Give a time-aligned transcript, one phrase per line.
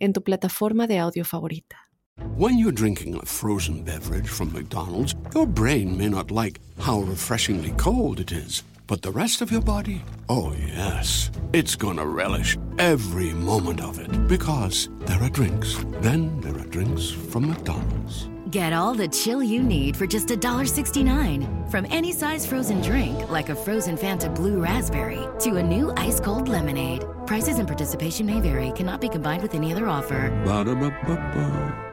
[0.00, 1.76] en tu plataforma de audio favorita.
[2.36, 7.72] When you're drinking a frozen beverage from McDonald's, your brain may not like how refreshingly
[7.76, 8.62] cold it is.
[8.86, 10.02] But the rest of your body?
[10.28, 11.30] Oh, yes.
[11.52, 14.26] It's gonna relish every moment of it.
[14.26, 15.76] Because there are drinks.
[16.00, 18.28] Then there are drinks from McDonald's.
[18.50, 21.70] Get all the chill you need for just $1.69.
[21.70, 26.18] From any size frozen drink, like a frozen Fanta Blue Raspberry, to a new ice
[26.18, 27.04] cold lemonade.
[27.26, 30.30] Prices and participation may vary, cannot be combined with any other offer.
[30.44, 31.90] Ba-da-ba-ba-ba.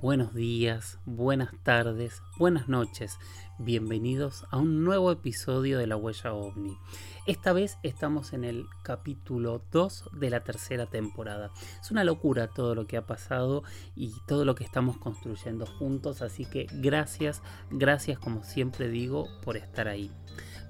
[0.00, 3.18] Buenos días, buenas tardes, buenas noches.
[3.58, 6.76] Bienvenidos a un nuevo episodio de La Huella OVNI.
[7.24, 11.52] Esta vez estamos en el capítulo 2 de la tercera temporada.
[11.80, 13.62] Es una locura todo lo que ha pasado
[13.94, 19.56] y todo lo que estamos construyendo juntos, así que gracias, gracias como siempre digo por
[19.56, 20.10] estar ahí.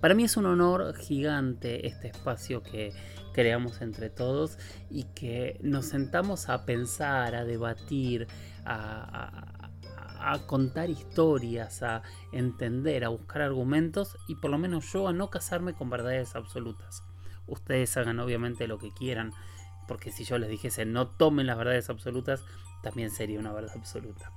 [0.03, 2.93] Para mí es un honor gigante este espacio que
[3.33, 4.59] creamos entre todos
[4.91, 8.27] y que nos sentamos a pensar, a debatir,
[8.67, 9.62] a, a,
[10.23, 15.31] a, contar historias, a entender, a buscar argumentos y por lo menos yo a no
[15.31, 17.03] casarme con verdades absolutas.
[17.47, 19.33] Ustedes hagan obviamente lo que quieran,
[19.89, 22.45] porque si yo les dijese no tomen las verdades absolutas,
[22.83, 24.33] también sería una verdad absoluta.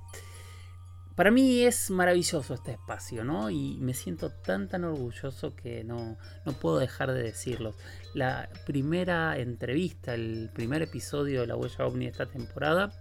[1.16, 3.48] Para mí es maravilloso este espacio, ¿no?
[3.48, 7.74] Y me siento tan tan orgulloso que no, no puedo dejar de decirlo.
[8.12, 12.92] La primera entrevista, el primer episodio de La Huella OVNI esta temporada,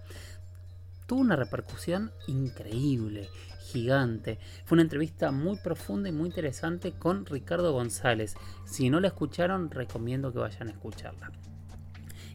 [1.06, 4.40] tuvo una repercusión increíble, gigante.
[4.66, 8.36] Fue una entrevista muy profunda y muy interesante con Ricardo González.
[8.66, 11.32] Si no la escucharon, recomiendo que vayan a escucharla.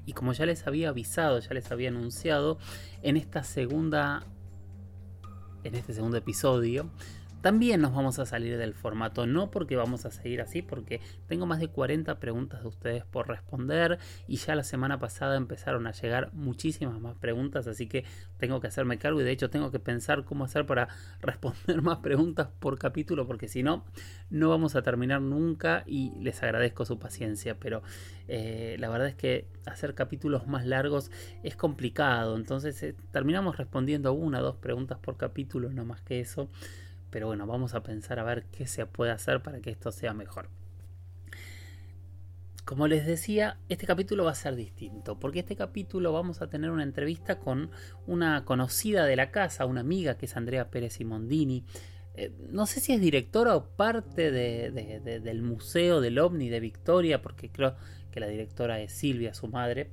[0.07, 2.59] Y como ya les había avisado, ya les había anunciado,
[3.03, 4.25] en esta segunda
[5.65, 6.91] en este segundo episodio,
[7.41, 11.47] también nos vamos a salir del formato, no porque vamos a seguir así, porque tengo
[11.47, 15.93] más de 40 preguntas de ustedes por responder y ya la semana pasada empezaron a
[15.93, 18.05] llegar muchísimas más preguntas, así que
[18.39, 20.89] tengo que hacerme cargo y de hecho tengo que pensar cómo hacer para
[21.21, 23.85] responder más preguntas por capítulo, porque si no,
[24.29, 27.83] no vamos a terminar nunca y les agradezco su paciencia, pero
[28.29, 31.11] eh, la verdad es que hacer capítulos más largos
[31.43, 36.21] es complicado, entonces eh, terminamos respondiendo una o dos preguntas por capítulo, no más que
[36.21, 36.49] eso.
[37.11, 40.15] Pero bueno, vamos a pensar a ver qué se puede hacer para que esto sea
[40.15, 40.49] mejor.
[42.65, 46.71] Como les decía, este capítulo va a ser distinto, porque este capítulo vamos a tener
[46.71, 47.71] una entrevista con
[48.07, 51.65] una conocida de la casa, una amiga que es Andrea Pérez Simondini.
[52.15, 56.49] Eh, no sé si es directora o parte de, de, de, del Museo del OVNI
[56.49, 57.75] de Victoria, porque creo
[58.13, 59.91] que la directora es Silvia, su madre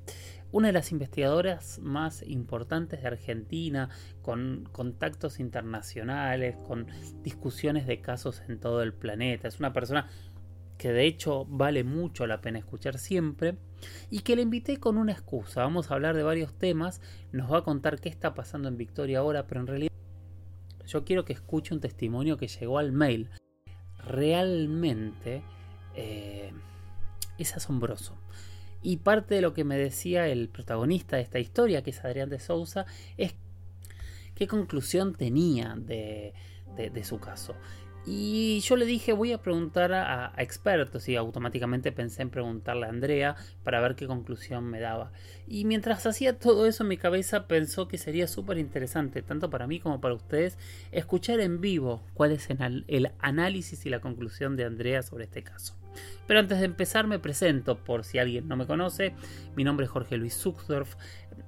[0.52, 3.90] una de las investigadoras más importantes de Argentina,
[4.22, 6.88] con contactos internacionales, con
[7.24, 9.48] discusiones de casos en todo el planeta.
[9.48, 10.08] Es una persona
[10.78, 13.58] que de hecho vale mucho la pena escuchar siempre
[14.10, 15.64] y que le invité con una excusa.
[15.64, 19.20] Vamos a hablar de varios temas, nos va a contar qué está pasando en Victoria
[19.20, 19.92] ahora, pero en realidad
[20.86, 23.30] yo quiero que escuche un testimonio que llegó al mail.
[24.00, 25.44] Realmente
[25.96, 26.54] eh,
[27.38, 28.18] es asombroso.
[28.82, 32.30] Y parte de lo que me decía el protagonista de esta historia, que es Adrián
[32.30, 32.86] de Sousa,
[33.18, 33.36] es
[34.36, 36.34] qué conclusión tenía de,
[36.76, 37.56] de, su caso.
[38.06, 42.90] Y yo le dije, voy a preguntar a, expertos y automáticamente pensé en preguntarle a
[42.90, 45.12] Andrea para ver qué conclusión me daba.
[45.48, 49.80] Y mientras hacía todo eso mi cabeza pensó que sería súper interesante, tanto para mí
[49.80, 50.58] como para ustedes,
[50.92, 55.76] escuchar en vivo cuál es el análisis y la conclusión de Andrea sobre este caso.
[56.28, 59.16] Pero antes de empezar me presento, por si alguien no me conoce,
[59.56, 60.96] mi nombre es Jorge Luis Zuxdorf,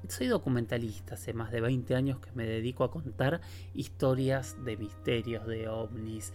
[0.08, 3.42] soy documentalista, hace más de 20 años que me dedico a contar
[3.74, 6.34] historias de misterios, de ovnis,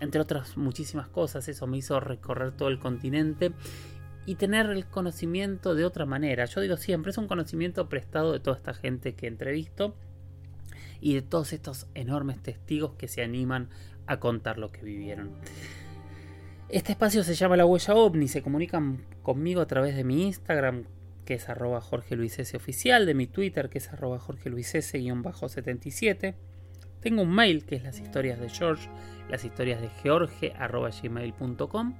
[0.00, 3.52] entre otras muchísimas cosas, eso me hizo recorrer todo el continente
[4.26, 6.46] y tener el conocimiento de otra manera.
[6.46, 9.94] Yo digo siempre, es un conocimiento prestado de toda esta gente que entrevisto
[11.00, 13.68] y de todos estos enormes testigos que se animan
[14.06, 15.32] a contar lo que vivieron.
[16.74, 20.86] Este espacio se llama La Huella OVNI, se comunican conmigo a través de mi Instagram,
[21.24, 22.56] que es arroba Jorge Luis S.
[22.56, 26.34] oficial, de mi Twitter, que es arroba Jorge Luis S-77.
[26.98, 28.88] Tengo un mail, que es las historias de George,
[29.30, 31.94] las historias de George, arroba gmail.com.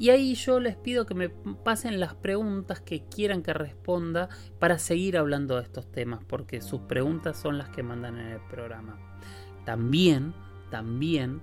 [0.00, 4.28] Y ahí yo les pido que me pasen las preguntas que quieran que responda
[4.58, 8.40] para seguir hablando de estos temas, porque sus preguntas son las que mandan en el
[8.50, 8.98] programa.
[9.64, 10.34] También,
[10.68, 11.42] también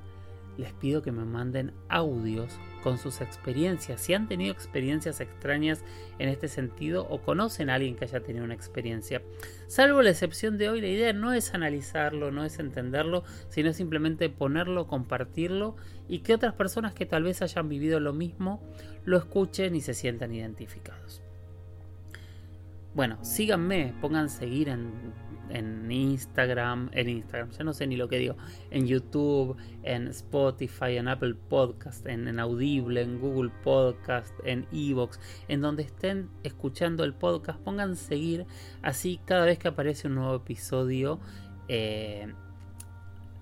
[0.57, 5.83] les pido que me manden audios con sus experiencias, si han tenido experiencias extrañas
[6.19, 9.21] en este sentido o conocen a alguien que haya tenido una experiencia.
[9.67, 14.29] Salvo la excepción de hoy, la idea no es analizarlo, no es entenderlo, sino simplemente
[14.29, 15.75] ponerlo, compartirlo
[16.07, 18.61] y que otras personas que tal vez hayan vivido lo mismo
[19.05, 21.26] lo escuchen y se sientan identificados.
[22.97, 25.13] Bueno, síganme, pongan seguir en
[25.49, 28.35] en Instagram, en Instagram, ya no sé ni lo que digo,
[28.71, 35.61] en YouTube, en Spotify, en Apple Podcast, en, Audible, en Google Podcast, en Evox, en
[35.61, 38.47] donde estén escuchando el podcast, pongan seguir,
[38.81, 41.19] así cada vez que aparece un nuevo episodio
[41.67, 42.33] eh,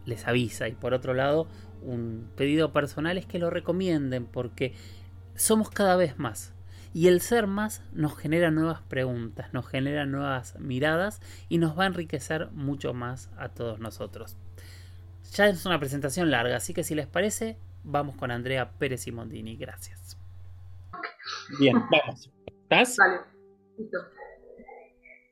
[0.06, 0.68] les avisa.
[0.68, 1.48] Y por otro lado,
[1.81, 4.74] un pedido personal es que lo recomienden porque
[5.34, 6.55] somos cada vez más
[6.95, 11.19] y el ser más nos genera nuevas preguntas, nos genera nuevas miradas
[11.50, 14.38] y nos va a enriquecer mucho más a todos nosotros.
[15.33, 19.57] Ya es una presentación larga, así que si les parece, vamos con Andrea Pérez Simondini.
[19.57, 20.18] Gracias.
[21.59, 22.31] Bien, vamos.
[22.47, 22.95] ¿Estás?
[22.95, 23.18] Vale.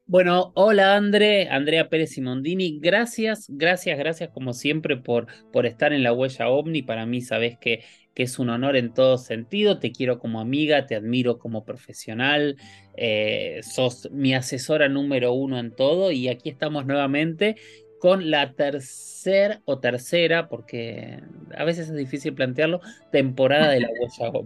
[0.05, 6.03] Bueno, hola André, Andrea Pérez Simondini, gracias, gracias, gracias como siempre por, por estar en
[6.03, 6.81] la huella ovni.
[6.81, 9.79] Para mí sabes que que es un honor en todo sentido.
[9.79, 12.57] Te quiero como amiga, te admiro como profesional,
[12.95, 17.55] eh, sos mi asesora número uno en todo y aquí estamos nuevamente
[18.03, 21.21] con la tercera o tercera, porque
[21.55, 22.81] a veces es difícil plantearlo,
[23.13, 23.87] temporada de la
[24.21, 24.45] huella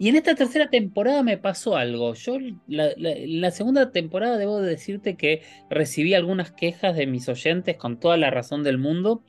[0.00, 2.14] Y en esta tercera temporada me pasó algo.
[2.14, 8.00] Yo la, la, segunda temporada debo decirte que recibí algunas quejas de mis oyentes con
[8.00, 9.22] toda la razón del mundo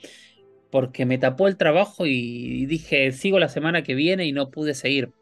[0.71, 4.74] porque me tapó el trabajo y dije, sigo la semana que viene y no pude
[4.74, 5.13] seguir.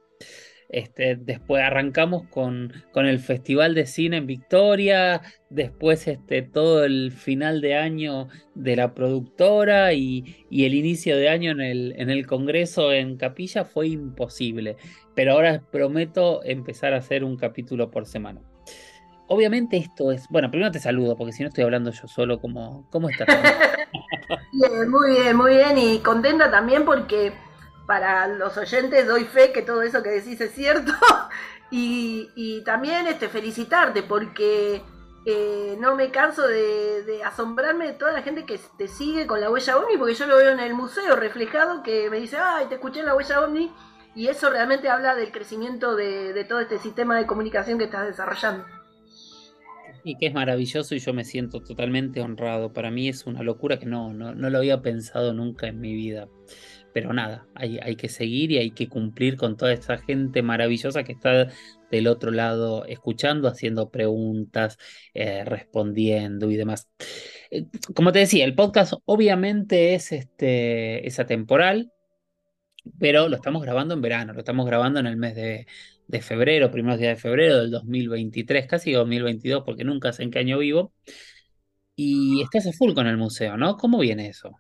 [0.70, 7.14] Este, después arrancamos con, con, el Festival de Cine en Victoria, después este, todo el
[7.14, 12.10] final de año de la productora y, y el inicio de año en el, en
[12.10, 14.76] el, Congreso en Capilla fue imposible.
[15.16, 18.42] Pero ahora prometo empezar a hacer un capítulo por semana.
[19.30, 22.88] Obviamente esto es, bueno, primero te saludo porque si no estoy hablando yo solo, ¿cómo,
[22.92, 23.28] cómo estás?
[24.52, 27.34] Bien, muy bien, muy bien y contenta también porque
[27.86, 30.92] para los oyentes doy fe que todo eso que decís es cierto
[31.72, 34.82] y, también este, felicitarte porque
[35.26, 39.50] eh, no me canso de, asombrarme de toda la gente que te sigue con la
[39.50, 42.76] huella OVNI porque yo lo veo en el museo reflejado que me dice, ay, te
[42.76, 43.74] escuché en la huella OVNI
[44.16, 48.08] y eso realmente habla del crecimiento de, de todo este sistema de comunicación que estás
[48.08, 48.66] desarrollando.
[50.08, 52.72] Y que es maravilloso y yo me siento totalmente honrado.
[52.72, 55.94] Para mí es una locura que no, no, no lo había pensado nunca en mi
[55.94, 56.30] vida.
[56.94, 61.04] Pero nada, hay, hay que seguir y hay que cumplir con toda esa gente maravillosa
[61.04, 61.50] que está
[61.92, 64.78] del otro lado escuchando, haciendo preguntas,
[65.14, 66.88] eh, respondiendo y demás.
[67.52, 71.92] Eh, como te decía, el podcast obviamente es, este, es atemporal,
[72.98, 75.68] pero lo estamos grabando en verano, lo estamos grabando en el mes de,
[76.08, 80.40] de febrero, primeros días de febrero del 2023, casi 2022, porque nunca sé en qué
[80.40, 80.94] año vivo.
[81.96, 83.76] Y estás a full con el museo, ¿no?
[83.78, 84.52] ¿Cómo viene eso?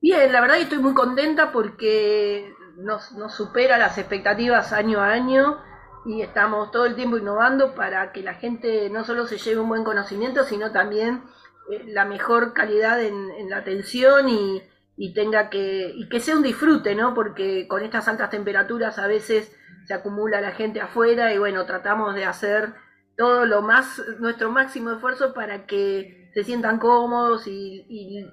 [0.00, 5.58] Bien, la verdad que estoy muy contenta porque nos, supera las expectativas año a año
[6.06, 9.68] y estamos todo el tiempo innovando para que la gente no solo se lleve un
[9.68, 11.22] buen conocimiento, sino también
[11.70, 14.62] eh, la mejor calidad en, en la atención y,
[14.96, 17.12] y, tenga que, y que sea un disfrute, ¿no?
[17.14, 19.54] Porque con estas altas temperaturas a veces
[19.90, 22.74] se acumula la gente afuera y bueno, tratamos de hacer
[23.16, 28.30] todo lo más, nuestro máximo esfuerzo para que se sientan cómodos y,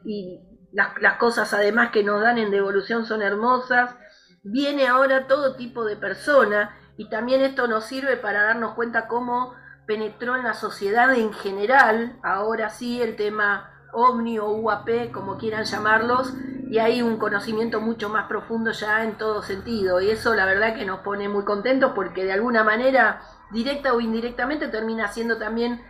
[0.71, 3.95] las, las, cosas además que nos dan en devolución son hermosas.
[4.43, 9.55] Viene ahora todo tipo de persona y también esto nos sirve para darnos cuenta cómo
[9.87, 15.65] penetró en la sociedad en general, ahora sí el tema OVNI o UAP, como quieran
[15.65, 16.33] llamarlos,
[16.69, 20.01] y hay un conocimiento mucho más profundo ya en todo sentido.
[20.01, 23.99] Y eso la verdad que nos pone muy contentos porque de alguna manera, directa o
[23.99, 25.81] indirectamente, termina siendo también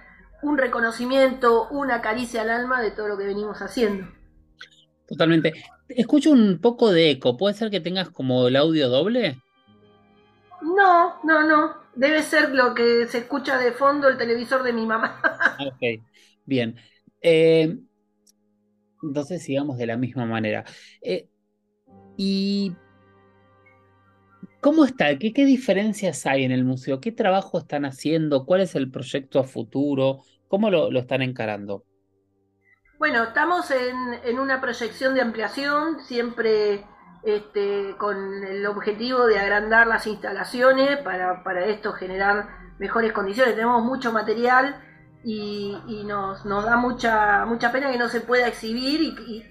[0.42, 4.08] un reconocimiento, una caricia al alma de todo lo que venimos haciendo.
[5.08, 5.54] Totalmente.
[5.90, 7.36] Escucho un poco de eco.
[7.36, 9.42] ¿Puede ser que tengas como el audio doble?
[10.62, 11.76] No, no, no.
[11.96, 15.20] Debe ser lo que se escucha de fondo el televisor de mi mamá.
[15.60, 16.04] ok,
[16.46, 16.76] bien.
[17.22, 17.78] Eh,
[19.04, 20.64] entonces sigamos de la misma manera.
[21.02, 21.28] Eh,
[22.18, 22.76] ¿Y
[24.62, 25.18] cómo está?
[25.18, 27.00] ¿Qué, ¿Qué, diferencias hay en el museo?
[27.00, 28.46] ¿Qué trabajo están haciendo?
[28.46, 30.22] ¿Cuál es el proyecto a futuro?
[30.48, 31.84] ¿Cómo lo, están encarando?
[32.98, 36.84] Bueno, estamos en, una proyección de ampliación, siempre
[37.24, 42.48] este, con el objetivo de agrandar las instalaciones para, para esto generar
[42.80, 43.54] mejores condiciones.
[43.54, 44.82] Tenemos mucho material
[45.24, 49.46] y, nos, nos, da mucha, mucha pena que no se pueda exhibir y,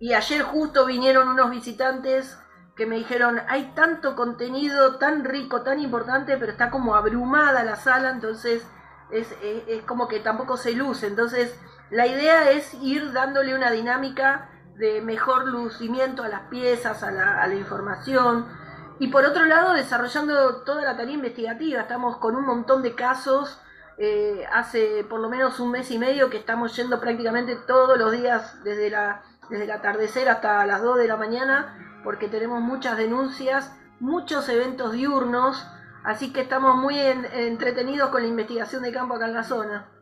[0.00, 2.38] y, ayer justo vinieron unos visitantes
[2.76, 7.76] que me dijeron, hay tanto contenido tan rico, tan importante, pero está como abrumada la
[7.76, 8.66] sala, entonces
[9.10, 11.06] es, es, como que tampoco se luce.
[11.06, 11.54] Entonces
[11.90, 17.54] la idea es ir dándole una dinámica de mejor lucimiento a las piezas, a la
[17.54, 18.46] información.
[18.98, 21.82] Y por otro lado, desarrollando toda la tarea investigativa.
[21.82, 23.60] Estamos con un montón de casos
[24.02, 28.12] eh, hace por lo menos un mes y medio que estamos yendo prácticamente todos los
[28.12, 32.96] días desde, la, desde el atardecer hasta las 2 de la mañana porque tenemos muchas
[32.96, 35.66] denuncias, muchos eventos diurnos,
[36.02, 39.92] así que estamos muy entretenidos con la investigación de campo acá en la zona.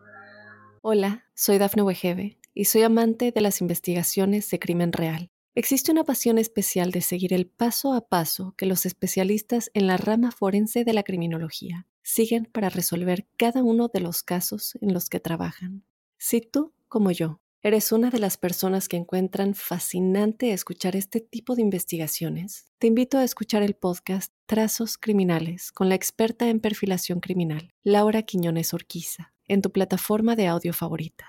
[0.81, 5.33] Hola, soy Dafne Wegebe y soy amante de las investigaciones de crimen real.
[5.57, 9.97] Existe una pasión especial de seguir el paso a paso que los especialistas en la
[9.97, 15.11] rama forense de la criminología siguen para resolver cada uno de los casos en los
[15.11, 15.85] que trabajan.
[16.17, 21.55] Si tú, como yo, eres una de las personas que encuentran fascinante escuchar este tipo
[21.55, 27.21] de investigaciones, te invito a escuchar el podcast Trazos Criminales con la experta en perfilación
[27.21, 31.27] criminal, Laura Quiñones Orquiza, en tu plataforma de audio favorita.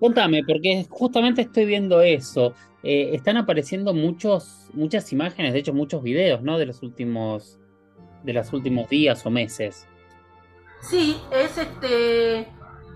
[0.00, 2.52] Contame, porque justamente estoy viendo eso.
[2.82, 6.58] Eh, están apareciendo muchos, muchas imágenes, de hecho muchos videos, ¿no?
[6.58, 7.60] De los últimos
[8.22, 9.86] de los últimos días o meses.
[10.80, 12.48] Sí, es este,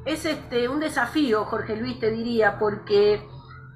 [0.05, 3.23] es este un desafío, Jorge Luis, te diría, porque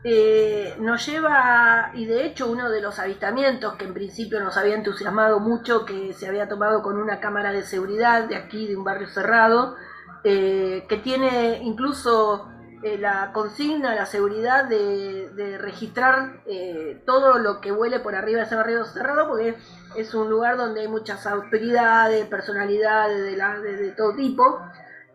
[0.03, 4.75] eh, nos lleva, y de hecho uno de los avistamientos que en principio nos había
[4.75, 8.85] entusiasmado mucho, que se había tomado con una cámara de seguridad de aquí, de un
[8.85, 9.77] barrio cerrado,
[10.25, 12.51] eh, que tiene incluso
[12.83, 18.47] eh, la consigna, la seguridad de, registrar eh, todo lo que huele por arriba de
[18.47, 19.57] ese barrio cerrado, porque
[19.97, 24.61] es un lugar donde hay muchas autoridades, personalidades de, todo tipo,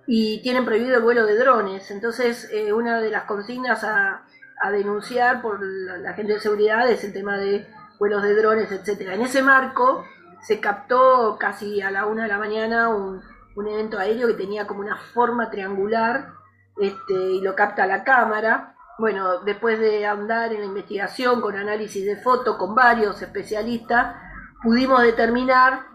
[0.08, 1.90] y tienen prohibido el vuelo de drones.
[1.92, 4.24] Entonces, eh, una de las consignas a,
[4.72, 7.68] denunciar por la, gente de seguridad es el tema de
[8.00, 9.14] vuelos de drones, etcétera.
[9.14, 10.04] En ese marco
[10.42, 13.22] se captó casi a la una de la mañana un,
[13.56, 16.34] evento aéreo que tenía como una forma triangular
[16.78, 18.76] este, y lo capta la cámara.
[18.98, 24.16] Bueno, después de andar en la investigación con análisis de fotos con varios especialistas,
[24.62, 25.88] pudimos determinar,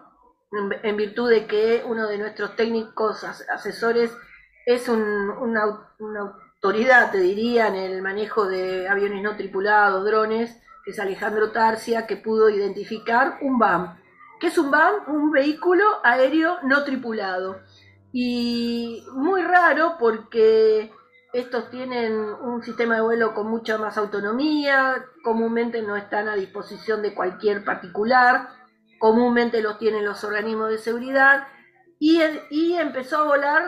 [0.83, 4.13] en, virtud de que uno de nuestros técnicos asesores
[4.67, 5.63] es una,
[6.19, 12.07] autoridad, te diría, en el manejo de aviones no tripulados, drones, que es Alejandro Tarcia,
[12.07, 13.99] que pudo identificar un BAM.
[14.41, 15.09] ¿Qué es un BAM?
[15.09, 17.61] Un vehículo aéreo no tripulado.
[18.13, 20.93] Y muy raro porque
[21.33, 27.03] estos tienen un sistema de vuelo con mucha más autonomía, comúnmente no están a disposición
[27.03, 28.49] de cualquier particular,
[28.99, 31.47] comúnmente los tienen los organismos de seguridad
[31.99, 32.21] y,
[32.77, 33.63] empezó a volar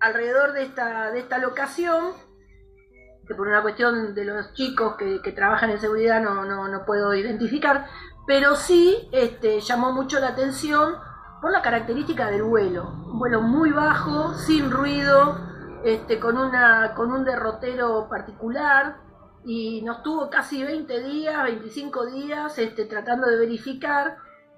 [0.00, 2.12] alrededor de esta, de esta locación,
[3.26, 7.14] que por una cuestión de los chicos que, trabajan en seguridad no, no, no puedo
[7.14, 7.86] identificar,
[8.26, 10.94] pero sí este, llamó mucho la atención
[11.40, 12.88] por la característica del vuelo.
[13.06, 15.53] Un vuelo muy bajo, sin ruido,
[15.84, 18.96] este, con, una, con un derrotero particular
[19.44, 24.16] y nos tuvo casi 20 días, 25 días este, tratando de verificar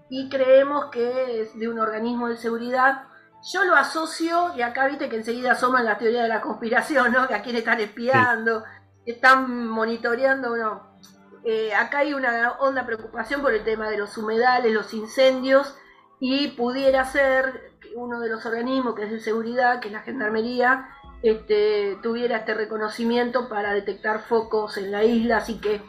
[0.09, 3.05] y creemos que es de un organismo de seguridad.
[3.53, 7.27] Yo lo asocio, y acá viste que enseguida asoman la teoría de la conspiración, ¿no?
[7.27, 8.65] Que a quién están espiando,
[9.05, 10.97] están monitoreando, no.
[11.45, 15.77] Eh, acá hay una honda preocupación por el tema de los humedales, los incendios,
[16.19, 20.01] y pudiera ser que uno de los organismos que es de seguridad, que es la
[20.01, 20.89] Gendarmería,
[21.31, 25.81] este, tuviera este reconocimiento para detectar focos en la isla, así que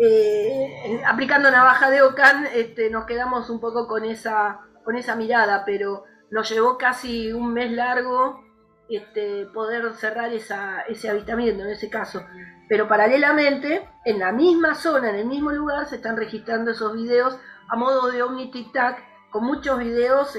[0.00, 5.64] eh, aplicando navaja de Ocan este, nos quedamos un poco con esa, con esa mirada,
[5.64, 8.44] pero nos llevó casi un mes largo
[8.88, 12.24] este, poder cerrar ese habitamiento en ese caso.
[12.68, 17.38] Pero paralelamente, en la misma zona, en el mismo lugar, se están registrando esos videos
[17.68, 20.36] a modo de Omni Tic Tac con muchos videos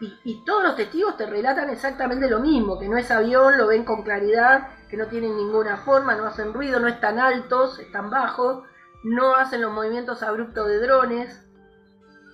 [0.00, 3.84] y, todos los testigos te relatan exactamente lo mismo, que no es avión, lo ven
[3.84, 8.64] con claridad, que no tienen ninguna forma, no hacen ruido, no están altos, están bajos,
[9.04, 11.46] no hacen los movimientos abruptos de drones.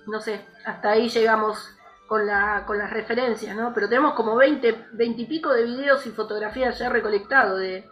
[0.07, 1.75] No sé, hasta ahí llegamos
[2.07, 3.73] con, la, con las referencias, ¿no?
[3.73, 7.87] Pero tenemos como 20, 20 y pico de videos y fotografías ya recolectados de,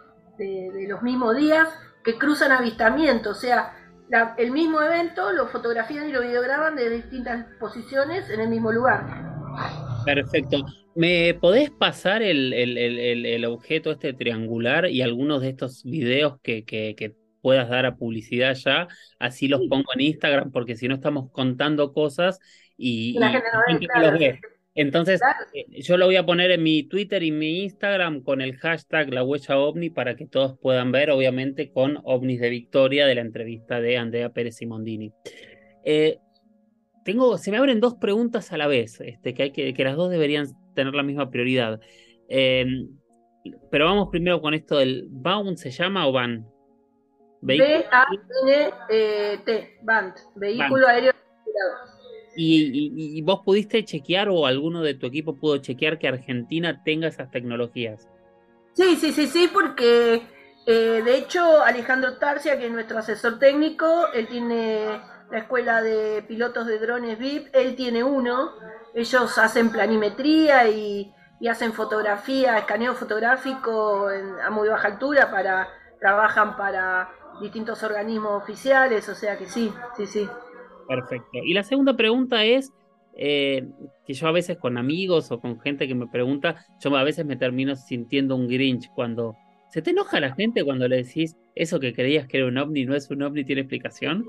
[0.88, 1.68] los mismos días
[2.02, 3.76] que cruzan avistamientos, o sea,
[4.38, 9.29] el mismo evento lo fotografían y lo videograban de distintas posiciones en el mismo lugar.
[10.04, 10.64] Perfecto.
[10.94, 12.76] ¿Me podés pasar el, el,
[13.26, 18.54] el, objeto este triangular y algunos de estos videos que, que, puedas dar a publicidad
[18.54, 18.86] ya,
[19.18, 22.38] así los pongo en Instagram, porque si no estamos contando cosas
[22.76, 24.10] y, La gente no ve, gente no claro.
[24.10, 24.40] los ve.
[24.74, 25.38] Entonces, Claro.
[25.54, 29.12] eh, yo lo voy a poner en mi Twitter y mi Instagram con el hashtag
[29.12, 33.22] La Huella OVNI para que todos puedan ver, obviamente, con OVNIs de Victoria de la
[33.22, 35.12] entrevista de Andrea Pérez Simondini.
[35.84, 36.18] Eh,
[37.10, 39.96] tengo, se me abren dos preguntas a la vez, este, que, hay que, que las
[39.96, 41.80] dos deberían tener la misma prioridad.
[42.28, 42.66] Eh,
[43.70, 46.46] pero vamos primero con esto del BAUN, ¿se llama o VAN?
[47.40, 52.00] B-A-N-T, BANT, Vehículo Aéreo Aspirado.
[52.36, 56.82] y, y- y vos pudiste chequear o alguno de tu equipo pudo chequear que Argentina
[56.84, 58.08] tenga esas tecnologías.
[58.74, 60.22] Sí, sí, sí, sí, porque
[60.66, 65.00] eh, de hecho Alejandro Tarcia, que es nuestro asesor técnico, él tiene
[65.30, 68.52] la escuela de pilotos de drones VIP, él tiene uno,
[68.94, 71.12] ellos hacen planimetría y,
[71.48, 75.68] hacen fotografía, escaneo fotográfico en- a muy baja altura, para
[75.98, 77.10] trabajan para
[77.40, 80.28] distintos organismos oficiales, o sea que sí, sí, sí.
[80.88, 81.38] Perfecto.
[81.44, 82.72] Y la segunda pregunta es,
[83.14, 83.66] eh,
[84.06, 87.24] que yo a veces con amigos o con gente que me pregunta, yo a veces
[87.26, 89.36] me termino sintiendo un Grinch cuando...
[89.68, 92.84] ¿Se te enoja la gente cuando le decís eso que creías que era un ovni
[92.86, 94.26] no es un ovni, tiene explicación?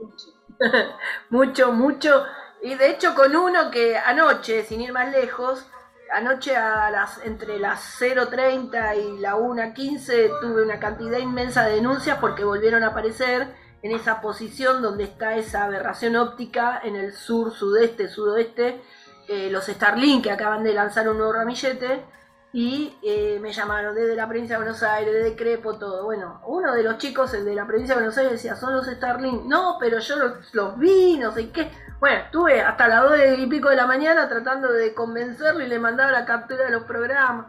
[1.30, 2.26] mucho, mucho.
[2.62, 5.66] Y de hecho con uno que anoche, sin ir más lejos,
[6.12, 12.18] anoche a las entre las 0.30 y la 1.15 tuve una cantidad inmensa de denuncias
[12.20, 13.48] porque volvieron a aparecer
[13.82, 18.82] en esa posición donde está esa aberración óptica en el sur, sudeste, sudoeste,
[19.28, 22.04] eh, los Starlink que acaban de lanzar un nuevo ramillete
[22.54, 26.04] y eh, me llamaron desde la provincia de Buenos Aires, desde Crepo, todo.
[26.04, 28.88] Bueno, uno de los chicos, el de la provincia de Buenos Aires, decía, son los
[28.88, 29.46] Starlink.
[29.46, 31.72] No, pero yo los, los vi, no sé qué.
[32.00, 35.80] Bueno, estuve hasta las 2 y pico de la mañana tratando de convencerlo y le
[35.80, 37.48] mandaba la captura de los programas.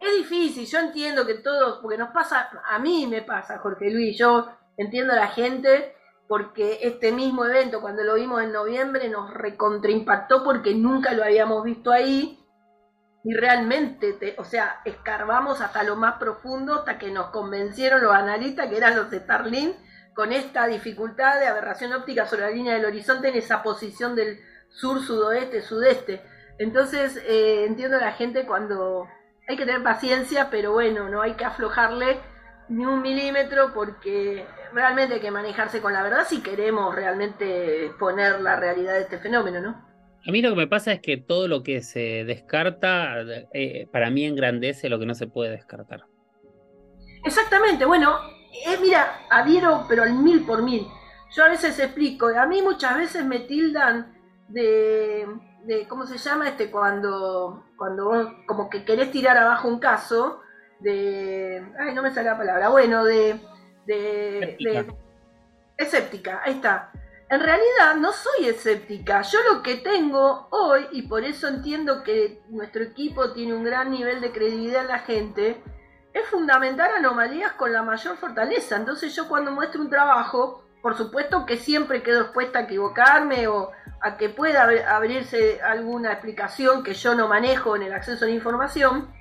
[0.00, 4.16] Es difícil, yo entiendo que todos, porque nos pasa, a mí me pasa, Jorge Luis,
[4.16, 5.96] yo entiendo a la gente
[6.28, 11.64] porque este mismo evento, cuando lo vimos en noviembre, nos recontraimpactó porque nunca lo habíamos
[11.64, 12.43] visto ahí
[13.24, 18.14] y realmente, te- o sea, escarbamos hasta lo más profundo hasta que nos convencieron los
[18.14, 19.74] analistas que eran los de Starlink
[20.14, 24.38] con esta dificultad de aberración óptica sobre la línea del horizonte en esa posición del
[24.68, 26.22] sur, sudoeste, sudeste.
[26.58, 29.08] Entonces, eh, entiendo a la gente cuando
[29.48, 32.20] hay que tener paciencia, pero bueno, no hay que aflojarle
[32.68, 38.40] ni un milímetro porque realmente hay que manejarse con la verdad si queremos realmente poner
[38.40, 39.93] la realidad de este fenómeno, ¿no?
[40.26, 43.16] A mí lo que me pasa es que todo lo que se descarta,
[43.52, 46.04] eh, para mí engrandece lo que no se puede descartar.
[47.24, 48.18] Exactamente, bueno,
[48.66, 50.86] eh, mira, adhiero pero al mil por mil.
[51.36, 54.14] Yo a veces explico, a mí muchas veces me tildan
[54.48, 55.26] de,
[55.64, 56.48] de ¿cómo se llama?
[56.48, 60.40] Este, cuando, cuando vos como que querés tirar abajo un caso,
[60.80, 63.40] de, ay, no me sale la palabra, bueno, de,
[63.86, 64.82] de, Escéptica.
[64.82, 64.94] de-
[65.76, 66.92] escéptica, ahí está.
[67.30, 72.42] En realidad no soy escéptica, yo lo que tengo hoy, y por eso entiendo que
[72.48, 75.62] nuestro equipo tiene un gran nivel de credibilidad en la gente,
[76.12, 78.76] es fundamentar anomalías con la mayor fortaleza.
[78.76, 83.72] Entonces yo cuando muestro un trabajo, por supuesto que siempre quedo expuesta a equivocarme o
[84.00, 88.28] a que pueda abri- abrirse alguna explicación que yo no manejo en el acceso a
[88.28, 89.12] la información,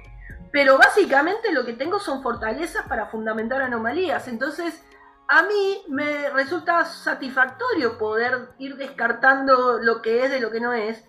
[0.51, 4.27] pero básicamente lo que tengo son fortalezas para fundamentar anomalías.
[4.27, 4.83] Entonces
[5.27, 10.73] a mí me resulta satisfactorio poder ir descartando lo que es de lo que no
[10.73, 11.03] es,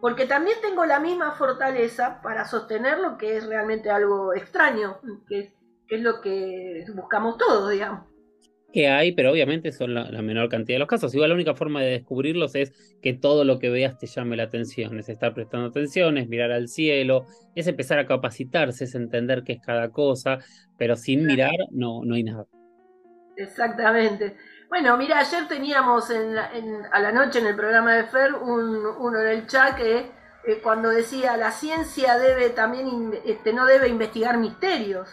[0.00, 4.98] porque también tengo la misma fortaleza para sostener lo que es realmente algo extraño,
[5.28, 5.52] que es,
[5.86, 8.08] que es lo que buscamos todos, digamos.
[8.72, 11.14] Que hay, pero obviamente son la, la menor cantidad de los casos.
[11.14, 12.72] Igual la única forma de descubrirlos es
[13.02, 16.50] que todo lo que veas te llame la atención, es estar prestando atención, es mirar
[16.50, 20.38] al cielo, es empezar a capacitarse, es entender qué es cada cosa,
[20.78, 22.46] pero sin mirar no, no hay nada.
[23.36, 24.36] Exactamente.
[24.68, 28.86] Bueno, mira, ayer teníamos en en- a la noche en el programa de Fer un,
[28.86, 30.10] uno en el chat que
[30.44, 35.08] eh, cuando decía la ciencia debe también este, no debe investigar misterios.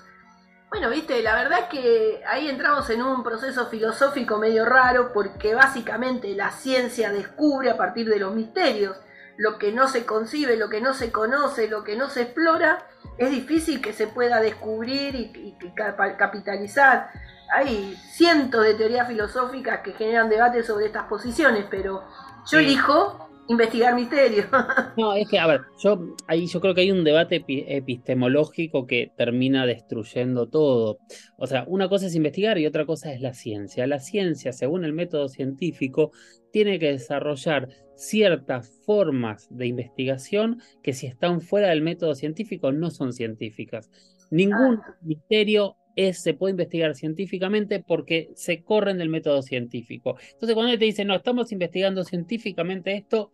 [0.70, 5.56] Bueno, viste, la verdad es que ahí entramos en un proceso filosófico medio raro porque
[5.56, 8.98] básicamente la ciencia descubre a partir de los misterios.
[9.38, 12.86] Lo que no se concibe, lo que no se conoce, lo que no se explora,
[13.20, 17.10] es difícil que se pueda descubrir y, y- y capa- capitalizar.
[17.54, 22.04] Hay cientos de teorías filosóficas que generan debates sobre estas posiciones, pero
[22.52, 22.66] yo Sí.
[22.66, 24.46] elijo investigar misterios.
[24.98, 28.86] No, es que, a ver, yo ahí yo creo que hay un debate epi- epistemológico
[28.86, 31.00] que termina destruyendo todo.
[31.38, 33.88] O sea, una cosa es investigar y otra cosa es la ciencia.
[33.88, 36.12] La ciencia, según el método científico,
[36.52, 37.68] tiene que desarrollar
[38.00, 43.90] ciertas formas de investigación que si están fuera del método científico no son científicas.
[44.32, 50.18] Ningún misterio es, se puede investigar científicamente porque se corren del método científico.
[50.32, 53.32] Entonces, cuando te dice, no, estamos investigando científicamente esto,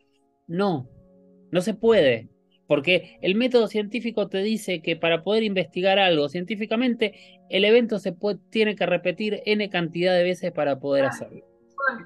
[0.48, 0.90] no,
[1.52, 2.30] no se puede.
[2.68, 7.14] Porque el método científico te dice que para poder investigar algo científicamente,
[7.50, 11.55] el evento se puede, tiene que repetir n cantidad de veces para poder hacerlo.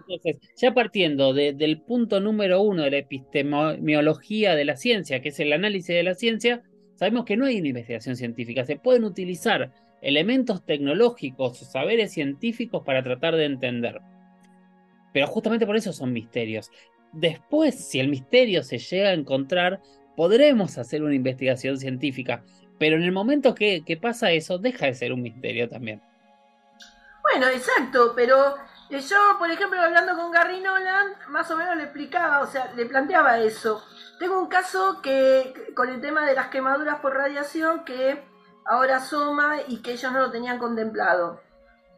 [0.08, 5.40] Entonces, ya partiendo del punto número uno de la epistemología de la ciencia, que es
[5.40, 6.64] el análisis de la ciencia,
[6.96, 8.66] sabemos que no hay una investigación científica.
[8.66, 14.02] Se pueden utilizar elementos tecnológicos o saberes científicos para tratar de entender.
[15.14, 16.72] Pero justamente por eso son misterios.
[17.12, 19.82] Después, si el misterio se llega a encontrar,
[20.16, 22.44] podremos hacer una investigación científica.
[22.78, 26.02] Pero en el momento que pasa eso, deja de ser un misterio también.
[27.22, 28.56] Bueno, exacto, pero
[28.90, 32.86] yo, por ejemplo, hablando con Gary Nolan, más o menos le explicaba, o sea, le
[32.86, 33.84] planteaba eso.
[34.18, 38.24] Tengo un caso que, con el tema de las quemaduras por radiación, que
[38.66, 41.42] ahora asoma y que ellos no lo tenían contemplado.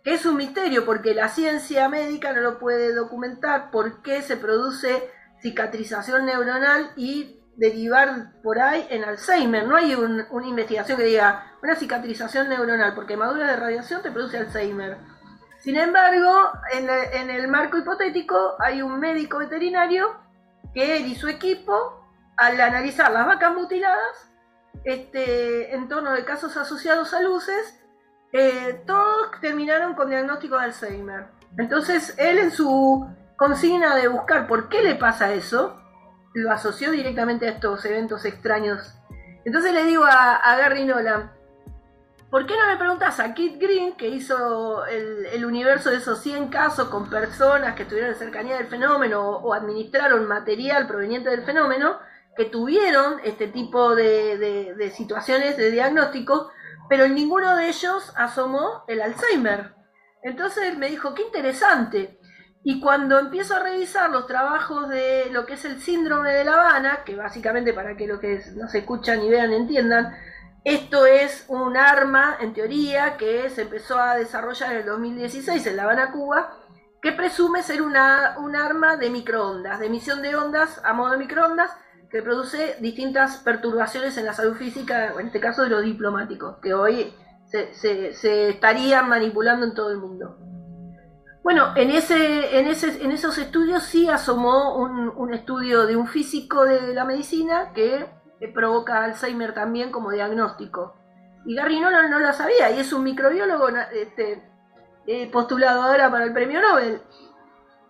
[0.04, 5.10] Es un misterio, porque la ciencia médica no lo puede documentar por qué se produce
[5.42, 9.68] cicatrización neuronal y derivar por ahí en Alzheimer.
[9.68, 14.38] No hay una investigación que diga una cicatrización neuronal por quemadura de radiación te produce
[14.38, 14.98] Alzheimer.
[15.62, 20.16] Sin embargo, en, el marco hipotético hay un médico veterinario
[20.74, 22.04] que él y su equipo,
[22.36, 24.32] al analizar las vacas mutiladas,
[24.84, 27.80] este, en torno de casos asociados a luces,
[28.34, 31.28] eh, todos terminaron con diagnóstico de Alzheimer.
[31.58, 35.80] Entonces, él en su consigna de buscar por qué le pasa eso,
[36.34, 38.96] lo asoció directamente a estos eventos extraños.
[39.46, 41.32] Entonces le digo a, a Gary Nolan,
[42.32, 46.48] ¿Por qué no le preguntas a Kit Green, que hizo el, universo de esos 100
[46.48, 52.00] casos con personas que estuvieron en cercanía del fenómeno o, administraron material proveniente del fenómeno,
[52.38, 56.50] que tuvieron este tipo de, situaciones de diagnóstico,
[56.88, 59.74] pero en ninguno de ellos asomó el Alzheimer?
[60.24, 62.18] Entonces me dijo, qué interesante.
[62.64, 66.54] Y cuando empiezo a revisar los trabajos de lo que es el síndrome de La
[66.54, 70.16] Habana, que básicamente para que los que no se escuchan y vean entiendan,
[70.64, 75.76] esto es un arma, en teoría, que se empezó a desarrollar en el 2016 en
[75.76, 76.54] La Habana, Cuba,
[77.02, 81.18] que presume ser una, un arma de microondas, de emisión de ondas a modo de
[81.18, 81.72] microondas,
[82.12, 86.76] que produce distintas perturbaciones en la salud física, en este caso de los diplomáticos, que
[86.76, 87.12] hoy
[87.46, 90.38] se, estarían manipulando en todo el mundo.
[91.42, 96.66] Bueno, en, ese, en, en esos estudios sí asomó un, un estudio de un físico
[96.66, 100.96] de la medicina que provoca Alzheimer también como diagnóstico.
[101.46, 104.44] Y Gary Nolan no lo sabía, y es un microbiólogo este,
[105.08, 107.02] eh, postulado ahora para el premio Nobel.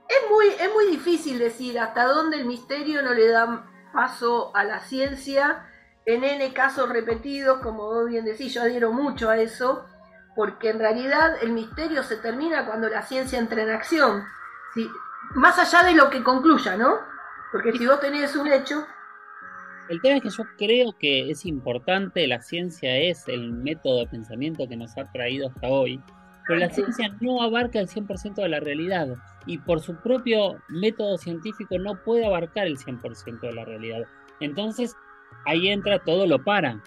[0.07, 4.63] Es muy, es muy difícil decir hasta dónde el misterio no le da paso a
[4.63, 5.67] la ciencia.
[6.05, 9.85] En N casos repetidos, como vos bien decís, yo adhiero mucho a eso,
[10.35, 14.25] porque en realidad el misterio se termina cuando la ciencia entra en acción.
[15.35, 16.99] más allá de lo que concluya, ¿no?
[17.51, 18.85] Porque si vos tenés un hecho,
[19.89, 24.07] el tema es que yo creo que es importante, la ciencia es el método de
[24.07, 26.01] pensamiento que nos ha traído hasta hoy,
[26.47, 29.15] pero la ciencia no abarca el 100% de la realidad
[29.45, 34.03] y por su propio método científico no puede abarcar el 100% de la realidad.
[34.39, 34.95] Entonces,
[35.45, 36.81] ahí entra todo lo para.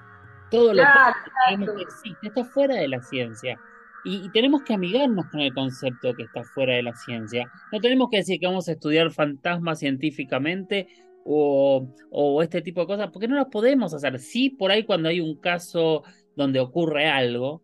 [0.50, 1.16] Todo lo para
[1.58, 3.58] que existe, está fuera de la ciencia.
[4.04, 7.50] Y, y, tenemos que amigarnos con el concepto que está fuera de la ciencia.
[7.72, 10.88] No tenemos que decir que vamos a estudiar fantasmas científicamente
[11.24, 14.18] o, este tipo de cosas, porque no las podemos hacer.
[14.18, 16.02] Sí, por ahí cuando hay un caso
[16.36, 17.62] donde ocurre algo,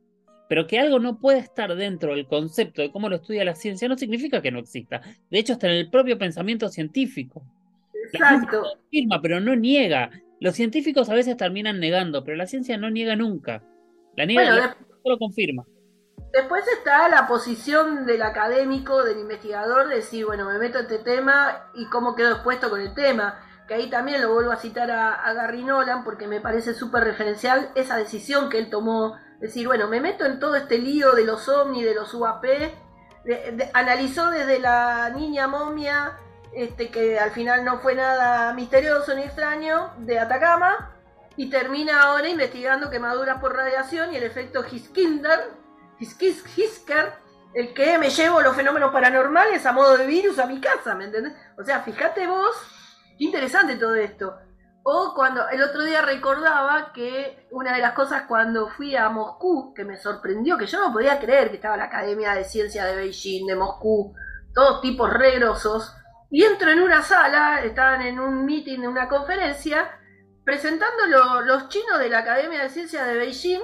[0.49, 3.89] pero que algo no puede estar dentro del concepto de cómo lo estudia la ciencia
[3.89, 5.01] no significa que no exista.
[5.31, 7.43] De hecho, está en el propio pensamiento científico.
[8.13, 8.63] Exacto.
[8.63, 10.11] La afirma, pero no niega.
[10.41, 13.63] Los científicos a veces terminan negando, pero la ciencia no niega nunca.
[14.17, 15.65] La niega, solo confirma.
[16.33, 20.99] Después está la posición del académico, del investigador, de decir, bueno, me meto en este
[20.99, 24.91] tema y cómo quedo expuesto con el tema que ahí también lo vuelvo a citar
[24.91, 29.87] a, Gary Nolan porque me parece súper referencial esa decisión que él tomó, decir, bueno,
[29.87, 32.45] me meto en todo este lío de los ovnis, de los UAP,
[33.73, 36.19] analizó desde la niña momia,
[36.53, 40.91] este, que al final no fue nada misterioso ni extraño, de Atacama,
[41.37, 45.49] y termina ahora investigando quemaduras por radiación y el efecto Hiskinder,
[46.01, 47.13] Hisker,
[47.55, 51.05] el que me llevo los fenómenos paranormales a modo de virus a mi casa, ¿me
[51.05, 51.35] entendés?
[51.57, 52.80] O sea, fíjate vos
[53.21, 54.37] interesante todo esto.
[54.83, 59.75] O cuando el otro día recordaba que una de las cosas cuando fui a Moscú,
[59.75, 62.97] que me sorprendió, que yo no podía creer que estaba la Academia de Ciencia de
[62.97, 64.15] Beijing, de Moscú,
[64.55, 65.95] todos tipos regrosos,
[66.31, 70.01] y entro en una sala, estaban en un meeting, en una conferencia,
[70.45, 71.07] presentando
[71.45, 73.61] los chinos de la Academia de Ciencia de Beijing,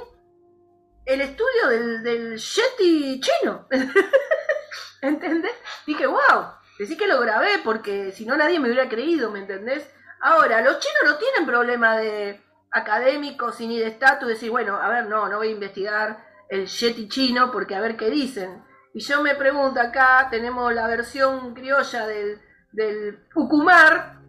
[1.06, 3.66] el estudio del, del Yeti chino.
[5.00, 5.52] ¿Entendés?
[5.86, 9.90] Dije, wow, decí que lo grabé porque si no nadie me hubiera creído, ¿me entendés?
[10.20, 15.06] Ahora, los chinos no tienen problema de académicos ni de estatus, decir, bueno, a ver,
[15.06, 18.62] no, no voy a investigar el Yeti chino porque a ver qué dicen.
[18.94, 22.40] Y yo me pregunto acá, tenemos la versión criolla del,
[22.72, 24.20] del Ucumar.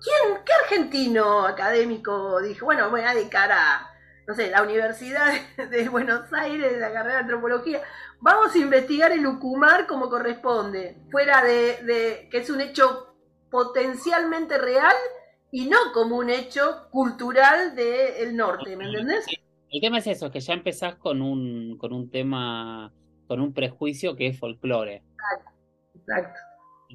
[0.00, 3.93] ¿Quién, qué argentino académico dijo, bueno, voy a dedicar a,
[4.26, 5.32] no sé, la Universidad
[5.70, 7.82] de Buenos Aires, de la carrera de antropología,
[8.20, 13.14] vamos a investigar el Ucumar como corresponde, fuera de, de que es un hecho
[13.50, 14.96] potencialmente real
[15.52, 19.24] y no como un hecho cultural del norte, ¿me entendés?
[19.70, 22.92] El tema es eso, que ya empezás con un, con un tema,
[23.28, 25.04] con un prejuicio que es folclore.
[25.94, 26.40] Exacto,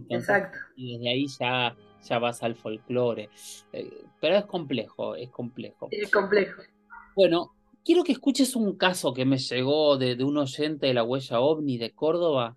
[0.09, 0.57] exacto.
[0.75, 3.29] Y desde ahí ya, ya vas al folclore.
[3.71, 5.87] Eh, pero es complejo, es complejo.
[5.91, 6.61] Es complejo.
[7.19, 7.53] Bueno,
[7.83, 11.77] quiero que escuches un caso que me llegó de, un oyente de la huella ovni
[11.77, 12.55] de Córdoba,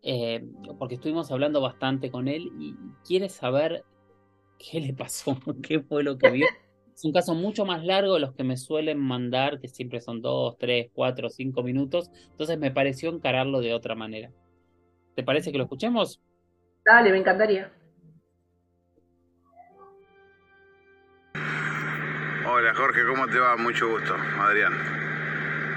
[0.00, 0.44] eh,
[0.78, 3.82] porque estuvimos hablando bastante con él y quiere saber
[4.60, 6.46] qué le pasó, qué fue lo que vio.
[6.94, 10.22] Es un caso mucho más largo de los que me suelen mandar, que siempre son
[10.22, 12.12] dos, tres, cuatro, cinco minutos.
[12.30, 14.30] Entonces me pareció encararlo de otra manera.
[15.16, 16.20] ¿Te parece que lo escuchemos?
[16.84, 17.72] Dale, me encantaría.
[22.52, 23.56] Hola Jorge, ¿cómo te va?
[23.56, 24.72] Mucho gusto, Adrián.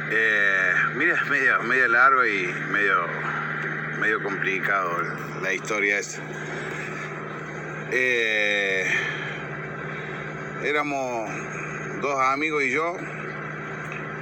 [0.10, 3.06] Eh, mira, es medio, medio largo y medio,
[4.00, 4.90] medio complicado
[5.44, 6.20] la historia esa.
[7.92, 8.92] Eh,
[10.64, 11.30] éramos
[12.02, 12.98] dos amigos y yo,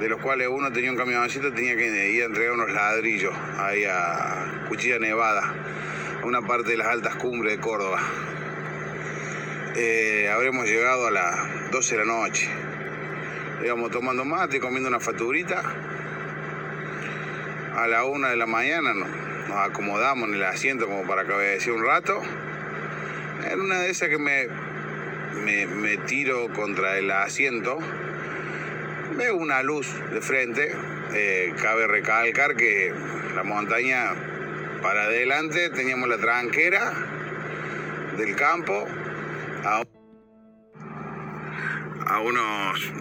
[0.01, 3.85] de los cuales uno tenía un camioncito, tenía que ir a entregar unos ladrillos ahí
[3.85, 5.53] a Cuchilla Nevada,
[6.21, 8.01] a una parte de las altas cumbres de Córdoba.
[9.75, 12.49] Eh, habremos llegado a las 12 de la noche.
[13.63, 15.61] Íbamos tomando mate, comiendo una facturita.
[17.75, 19.07] A la una de la mañana nos,
[19.55, 22.21] acomodamos en el asiento como para cabecer un rato.
[23.49, 24.47] En una de esas que me
[25.41, 27.79] me, tiro contra el asiento,
[29.17, 30.75] veo una luz de frente.
[31.13, 32.93] Eh, cabe recalcar que
[33.35, 34.13] la montaña
[34.81, 36.93] para adelante teníamos la tranquera
[38.17, 38.87] del campo
[39.63, 39.83] a,
[42.07, 42.93] a unos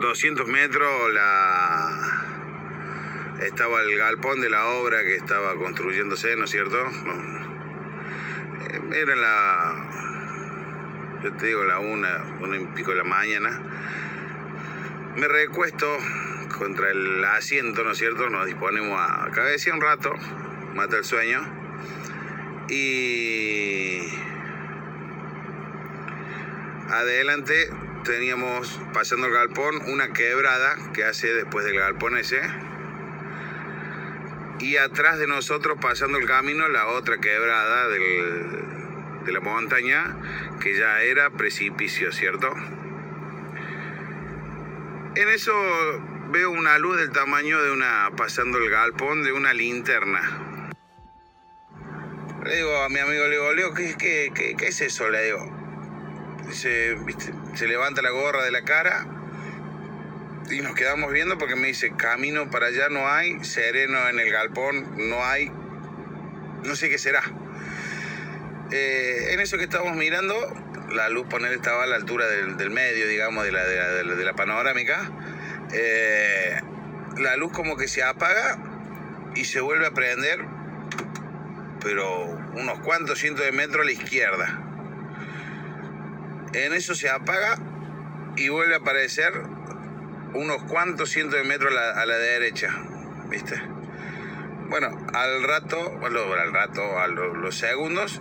[0.00, 2.22] 200 metros la
[3.42, 6.78] estaba el galpón de la obra que estaba construyéndose, ¿no es cierto?
[8.70, 10.02] Eh, era la
[11.22, 13.60] yo te digo la una, una y pico de la mañana,
[15.16, 15.86] me recuesto
[16.58, 18.28] contra el asiento, ¿no es cierto?
[18.28, 20.12] Nos disponemos a cabecear un rato,
[20.74, 21.40] mata el sueño.
[22.68, 24.00] Y
[26.92, 27.70] adelante
[28.04, 32.40] teníamos, pasando el galpón, una quebrada que hace después del galpón ese.
[34.60, 40.16] Y atrás de nosotros, pasando el camino, la otra quebrada del, de la montaña
[40.60, 42.52] que ya era precipicio, ¿cierto?
[45.14, 45.52] En eso
[46.30, 50.20] veo una luz del tamaño de una, pasando el galpón, de una linterna.
[52.44, 55.08] Le digo a mi amigo, le digo, Leo, ¿qué, qué, qué, es eso?
[55.10, 55.61] Le digo.
[56.50, 56.96] Se,
[57.54, 59.06] se levanta la gorra de la cara
[60.50, 64.30] y nos quedamos viendo porque me dice, camino para allá no hay, sereno en el
[64.30, 65.50] galpón no hay,
[66.64, 67.22] no sé qué será.
[68.70, 70.34] Eh, en eso que estábamos mirando,
[70.92, 75.10] la luz poner estaba a la altura del, medio, digamos, de la, de la, panorámica.
[75.72, 76.60] Eh,
[77.18, 78.58] la luz como que se apaga
[79.34, 80.40] y se vuelve a prender,
[81.82, 82.24] pero
[82.54, 84.61] unos cuantos cientos de metros a la izquierda.
[86.54, 87.58] En eso se apaga
[88.36, 89.32] y vuelve a aparecer
[90.34, 92.68] unos cuantos cientos de metros a la, derecha,
[93.28, 93.60] ¿viste?
[94.68, 98.20] Bueno, al rato, al rato, a los segundos,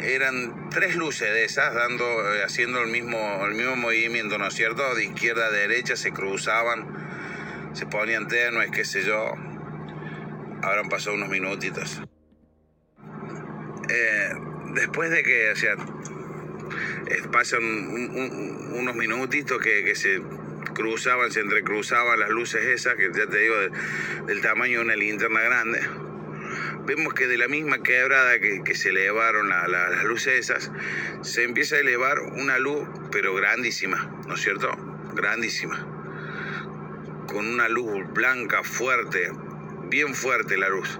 [0.00, 4.54] eran tres luces de esas, dando, eh, haciendo el mismo, el mismo movimiento, ¿no es
[4.54, 4.94] cierto?
[4.94, 9.34] De izquierda a derecha se cruzaban, se ponían tenues, qué sé yo.
[10.62, 12.00] Habrán pasado unos minutitos.
[13.88, 14.32] Eh,
[14.74, 15.56] después de que, o
[17.30, 20.20] pasan unos minutitos que, se
[20.74, 23.54] cruzaban, se entrecruzaban las luces esas, que ya te digo,
[24.26, 25.80] del tamaño de una linterna grande
[26.84, 30.70] vemos que de la misma quebrada que, que se elevaron las luces esas,
[31.22, 34.70] se empieza a elevar una luz, pero grandísima, ¿no es cierto?
[35.14, 35.86] Grandísima.
[37.26, 39.30] Con una luz blanca fuerte,
[39.88, 40.98] bien fuerte la luz.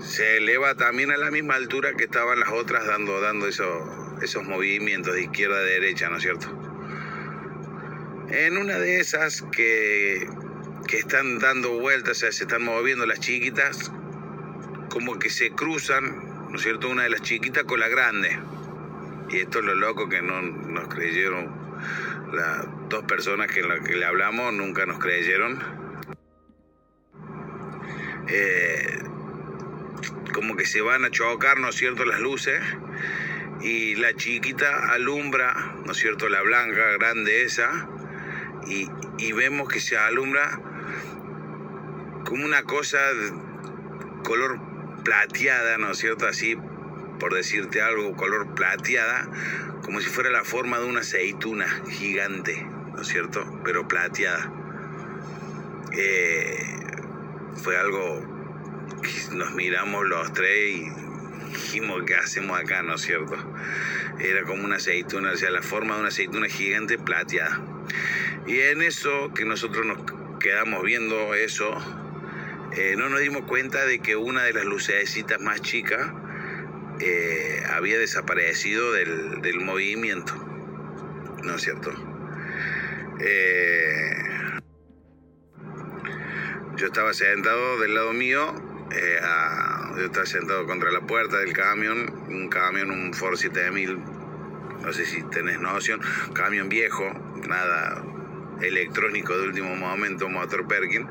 [0.00, 3.82] Se eleva también a la misma altura que estaban las otras dando, dando esos,
[4.22, 6.48] esos movimientos de izquierda a derecha, ¿no es cierto?
[8.30, 10.26] En una de esas que,
[10.86, 13.92] que están dando vueltas, o sea, se están moviendo las chiquitas,
[14.88, 18.38] como que se cruzan, ¿no es cierto?, una de las chiquitas con la grande.
[19.30, 21.60] Y esto es lo loco que no nos creyeron
[22.32, 25.58] las dos personas que, que le hablamos, nunca nos creyeron.
[28.28, 29.09] Eh,
[30.32, 32.60] como que se van a chocar, ¿no es cierto?, las luces.
[33.60, 37.88] Y la chiquita alumbra, ¿no es cierto?, la blanca, grande esa.
[38.66, 38.88] Y,
[39.18, 40.60] y vemos que se alumbra
[42.24, 42.98] como una cosa
[44.24, 44.60] color
[45.04, 46.26] plateada, ¿no es cierto?
[46.26, 46.56] Así,
[47.18, 49.28] por decirte algo, color plateada,
[49.82, 53.60] como si fuera la forma de una aceituna gigante, ¿no es cierto?
[53.64, 54.52] Pero plateada.
[55.92, 56.56] Eh,
[57.56, 58.39] fue algo
[59.32, 63.36] nos miramos los tres y dijimos, ¿qué hacemos acá, no es cierto?
[64.18, 67.60] Era como una aceituna, o sea, la forma de una aceituna gigante plateada.
[68.46, 69.98] Y en eso que nosotros nos
[70.38, 71.76] quedamos viendo eso,
[72.76, 76.10] eh, no nos dimos cuenta de que una de las lucecitas más chicas
[77.00, 80.34] eh, había desaparecido del, del, movimiento,
[81.42, 81.92] ¿no es cierto?
[83.20, 84.12] Eh,
[86.76, 88.54] yo estaba sentado del lado mío,
[89.22, 93.98] a, yo estaba sentado contra la puerta del camión, un camión, un Ford 7000,
[94.82, 96.00] no sé si tenés noción,
[96.32, 97.12] camión viejo,
[97.48, 98.02] nada
[98.60, 101.06] electrónico de último momento, motor Perkin.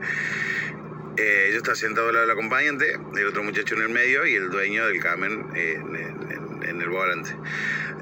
[1.17, 4.35] Eh, yo estaba sentado al lado del acompañante, el otro muchacho en el medio y
[4.35, 5.79] el dueño del camión eh,
[6.61, 7.31] en, el volante.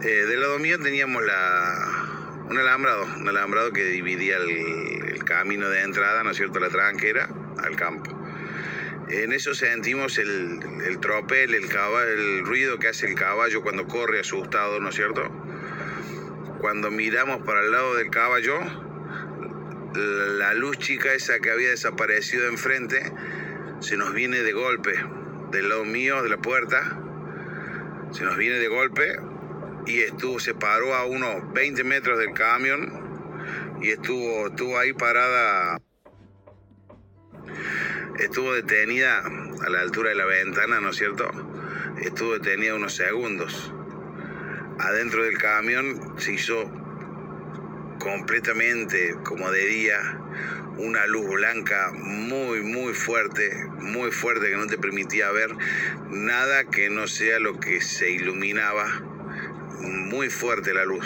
[0.04, 4.50] Eh, del lado mío teníamos la, un alambrado, un alambrado que dividía el,
[5.14, 8.17] el, camino de entrada, ¿no es cierto?, la tranquera al campo.
[9.10, 13.88] En eso sentimos el, el tropel, el, caballo, el ruido que hace el caballo cuando
[13.88, 15.24] corre asustado, ¿no es cierto?
[16.60, 18.60] Cuando miramos para el lado del caballo,
[19.96, 23.12] la luz chica esa que había desaparecido enfrente
[23.80, 24.94] se nos viene de golpe,
[25.52, 27.00] del lado mío de la puerta,
[28.12, 29.18] se nos viene de golpe
[29.86, 35.80] y estuvo, se paró a unos 20 metros del camión y estuvo, estuvo ahí parada,
[38.20, 39.24] estuvo detenida
[39.66, 41.30] a la altura de la ventana, ¿no es cierto?
[42.02, 43.74] Estuvo detenida unos segundos.
[44.80, 46.72] Adentro del camión se hizo
[48.00, 50.20] completamente como de día,
[50.78, 55.50] una luz blanca muy, muy fuerte, muy fuerte que no te permitía ver
[56.10, 58.86] nada que no sea lo que se iluminaba,
[59.82, 61.06] muy fuerte la luz.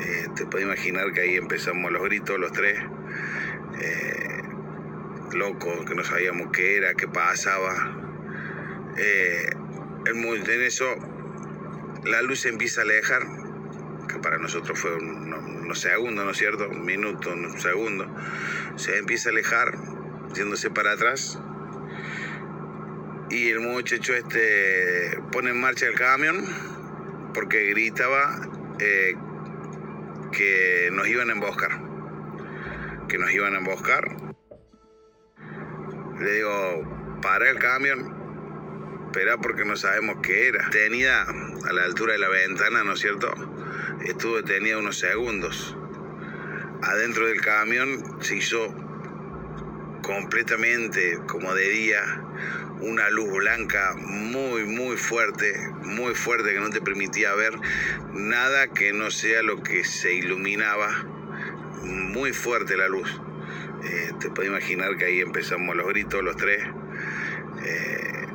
[0.00, 2.78] Eh, te puedes imaginar que ahí empezamos los gritos, los tres,
[3.80, 4.25] eh,
[5.36, 7.96] locos, que no sabíamos qué era, qué pasaba.
[8.98, 9.50] Eh,
[10.06, 10.86] en eso
[12.04, 13.22] la luz se empieza a alejar,
[14.08, 15.32] que para nosotros fue un,
[15.66, 16.68] unos segundos, ¿no es cierto?
[16.68, 18.06] Un minuto, un segundo.
[18.76, 19.74] Se empieza a alejar,
[20.34, 21.38] yéndose para atrás.
[23.28, 26.44] Y el muchacho este pone en marcha el camión
[27.34, 28.40] porque gritaba
[28.78, 29.16] eh,
[30.30, 31.80] que nos iban a emboscar.
[33.08, 34.25] Que nos iban a emboscar.
[36.20, 38.14] Le digo, para el camión,
[39.06, 40.70] espera porque no sabemos qué era.
[40.70, 43.32] Tenida a la altura de la ventana, ¿no es cierto?
[44.04, 45.76] estuvo detenida unos segundos.
[46.82, 48.74] Adentro del camión se hizo
[50.02, 52.02] completamente como de día
[52.80, 55.52] una luz blanca muy muy fuerte,
[55.82, 57.54] muy fuerte que no te permitía ver
[58.12, 60.90] nada que no sea lo que se iluminaba,
[61.82, 63.20] muy fuerte la luz.
[63.88, 66.62] Eh, te puedes imaginar que ahí empezamos los gritos, los tres,
[67.64, 68.26] eh,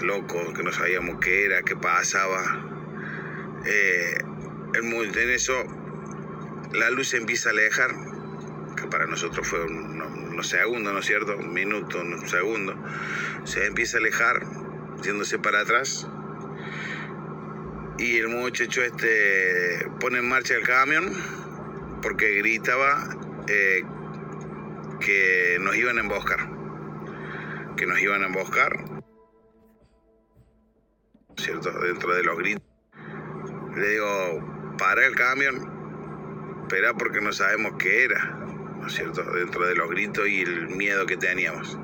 [0.00, 2.40] locos, que no sabíamos qué era, qué pasaba.
[3.66, 4.18] Eh,
[4.74, 5.64] en eso
[6.72, 7.90] la luz se empieza a alejar,
[8.76, 11.36] que para nosotros fue unos segundos, ¿no es cierto?
[11.36, 12.76] Un minuto, un segundo.
[13.44, 14.46] Se empieza a alejar,
[15.02, 16.06] yéndose para atrás.
[17.98, 21.12] Y el muchacho este pone en marcha el camión
[22.00, 23.82] porque gritaba eh,
[25.00, 26.48] que nos iban a emboscar.
[27.76, 28.84] Que nos iban a emboscar.
[31.36, 31.70] ¿Cierto?
[31.80, 32.62] Dentro de los gritos.
[33.76, 38.24] Le digo, para el camión, espera porque no sabemos qué era,
[38.78, 39.22] ¿no es cierto?
[39.32, 41.78] Dentro de los gritos y el miedo que teníamos.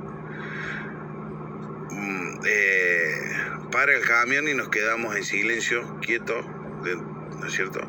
[1.91, 3.37] Mm, eh,
[3.71, 7.81] para el camión y nos quedamos en silencio, quietos, ¿no es cierto?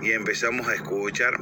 [0.00, 1.34] Y empezamos a escuchar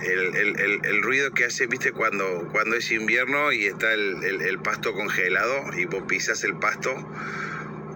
[0.00, 4.92] el, el, el, ruido que hace, viste, cuando, cuando es invierno y está el, pasto
[4.92, 6.94] congelado y vos pisas el pasto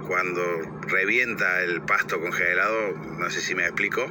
[0.06, 0.42] cuando
[0.86, 4.06] revienta el pasto congelado, no sé si me explico,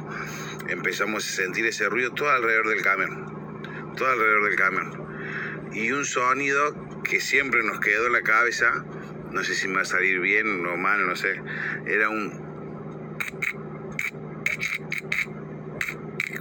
[0.68, 5.72] empezamos a sentir ese ruido todo alrededor del camión, todo alrededor del camión.
[5.74, 8.84] Y un sonido que siempre nos quedó en la cabeza,
[9.32, 11.42] no sé si me va a salir bien o mal, no sé,
[11.86, 12.44] era un...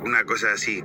[0.01, 0.85] Una cosa así,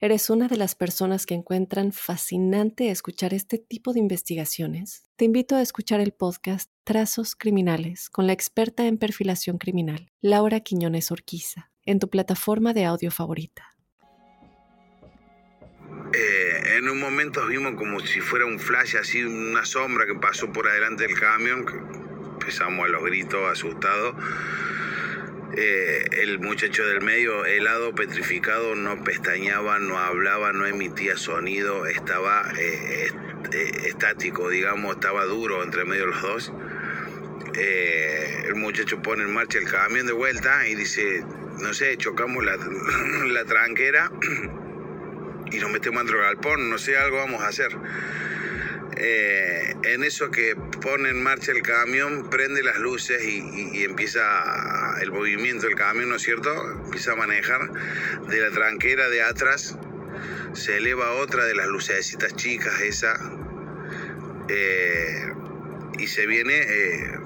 [0.00, 5.56] eres una de las personas que encuentran fascinante escuchar este tipo de investigaciones, te invito
[5.56, 11.70] a escuchar el podcast Trazos Criminales con la experta en perfilación criminal, Laura Quiñones Orquiza,
[11.84, 13.76] en tu plataforma de audio favorita.
[16.12, 20.52] Eh, en un momento vimos como si fuera un flash, así una sombra que pasó
[20.52, 21.64] por adelante del camión,
[22.34, 24.14] empezamos a los gritos asustados.
[25.56, 32.52] Eh, el muchacho del medio, helado, petrificado, no pestañaba, no hablaba, no emitía sonido, estaba
[32.58, 33.10] eh,
[33.86, 36.52] estático, digamos, estaba duro entre medio de los dos.
[37.54, 41.24] el muchacho pone en marcha el camión de vuelta y dice,
[41.62, 42.56] no sé, chocamos la,
[43.26, 44.10] la tranquera
[45.52, 47.70] y nos metemos dentro del galpón, no sé, algo vamos a hacer.
[48.98, 54.22] Eh, en eso que pone en marcha el camión, prende las luces y, empieza
[55.02, 56.50] el movimiento del camión, ¿no es cierto?
[56.84, 57.70] Empieza a manejar
[58.28, 59.76] de la tranquera de atrás,
[60.54, 63.14] se eleva otra de las lucecitas chicas, esa,
[64.48, 65.30] eh,
[65.98, 67.18] y se viene eh,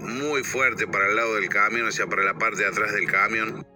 [0.00, 3.06] muy fuerte para el lado del camión, o sea, para la parte de atrás del
[3.08, 3.66] camión.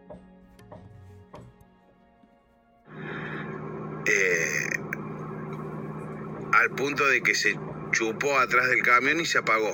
[6.53, 7.59] Al punto de que se
[7.91, 9.73] chupó atrás del camión y se apagó.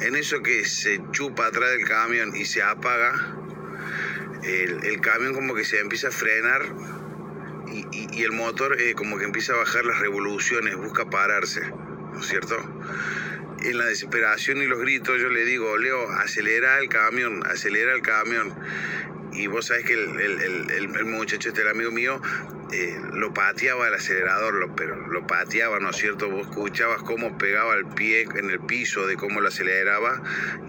[0.00, 3.36] En eso que se chupa atrás del camión y se apaga,
[4.44, 6.62] el, camión como que se empieza a frenar
[7.68, 11.62] y, el motor eh, como que empieza a bajar las revoluciones, busca pararse,
[12.12, 12.56] ¿no es cierto?
[13.62, 18.02] En la desesperación y los gritos yo le digo, Leo, acelera el camión, acelera el
[18.02, 18.54] camión
[19.36, 22.20] y vos sabés que el, muchacho este, el amigo mío,
[22.72, 26.30] eh, lo pateaba el acelerador, lo, pero lo pateaba, ¿no es cierto?
[26.30, 30.22] Vos escuchabas cómo pegaba el pie en el piso, de cómo lo aceleraba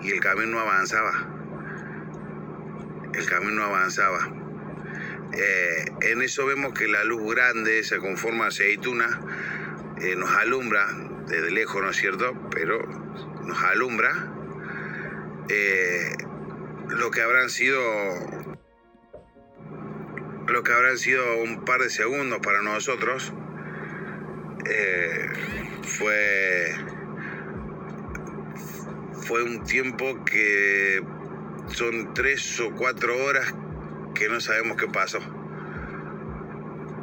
[0.03, 1.27] y el camión no avanzaba.
[3.13, 4.29] El camión no avanzaba.
[5.33, 9.21] Eh, en eso vemos que la luz grande, esa con forma de aceituna,
[10.01, 10.87] eh, nos alumbra
[11.27, 12.33] desde lejos, ¿no es cierto?
[12.51, 12.85] Pero
[13.45, 14.33] nos alumbra
[16.89, 17.79] lo que habrán sido
[20.47, 23.33] lo que habrán sido un par de segundos para nosotros,
[24.69, 25.27] eh,
[25.83, 26.75] fue,
[29.25, 31.01] fue un tiempo que
[31.73, 33.53] son tres o cuatro horas
[34.15, 35.19] que no sabemos qué pasó.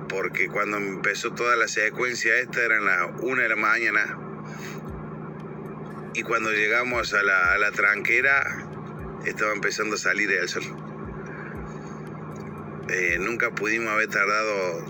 [0.08, 4.18] Porque cuando empezó toda la secuencia esta eran las una de la mañana.
[6.14, 8.64] Y cuando llegamos a la, a la tranquera
[9.24, 10.83] estaba empezando a salir el sol.
[12.88, 14.84] Eh, nunca pudimos haber tardado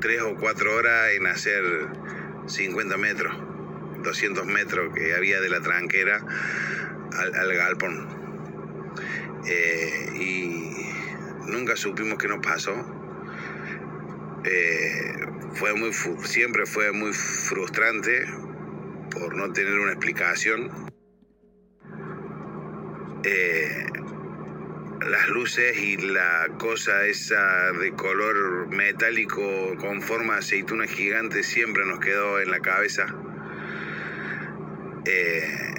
[0.00, 1.62] tres o cuatro horas en hacer
[2.46, 3.34] 50 metros,
[4.02, 6.22] 200 metros que había de la tranquera
[7.12, 8.06] al, galpón.
[9.46, 12.74] Eh, y nunca supimos qué nos pasó.
[14.44, 15.92] Eh, fue muy,
[16.24, 18.26] siempre fue muy frustrante
[19.10, 20.88] por no tener una explicación
[25.00, 29.42] las luces y la cosa esa de color metálico
[29.78, 33.06] con forma de aceituna gigante siempre nos quedó en la cabeza.
[35.04, 35.74] Eh,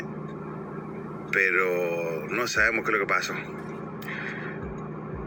[1.32, 3.36] pero no sabemos qué es lo que pasó.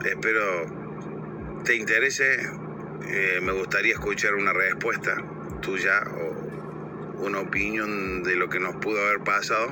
[0.04, 0.66] Espero
[1.64, 2.48] te interese.
[3.08, 5.22] Eh, me gustaría escuchar una respuesta
[5.60, 9.68] tuya o una opinión de lo que nos pudo haber pasado.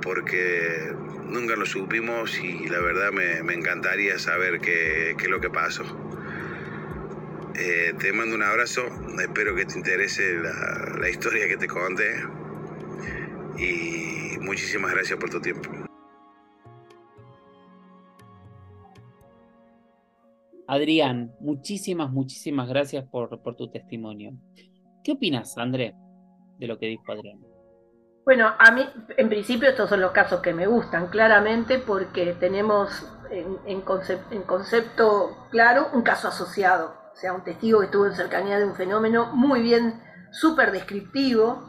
[0.00, 0.92] Porque
[1.32, 5.84] nunca lo supimos y la verdad me, encantaría saber qué, es lo que pasó.
[7.54, 8.82] Eh, te mando un abrazo,
[9.20, 12.22] espero que te interese la, la historia que te conté
[13.58, 15.70] y muchísimas gracias por tu tiempo.
[20.66, 24.32] Adrián, muchísimas, muchísimas gracias por, por tu testimonio.
[25.04, 25.94] ¿Qué opinas, André,
[26.58, 27.51] de lo que dijo Adrián?
[28.24, 33.04] Bueno, a mí, en principio, estos son los casos que me gustan, claramente, porque tenemos
[33.30, 38.66] en, concepto claro un caso asociado, o sea, un testigo que estuvo en cercanía de
[38.66, 40.00] un fenómeno muy bien,
[40.30, 41.68] súper descriptivo,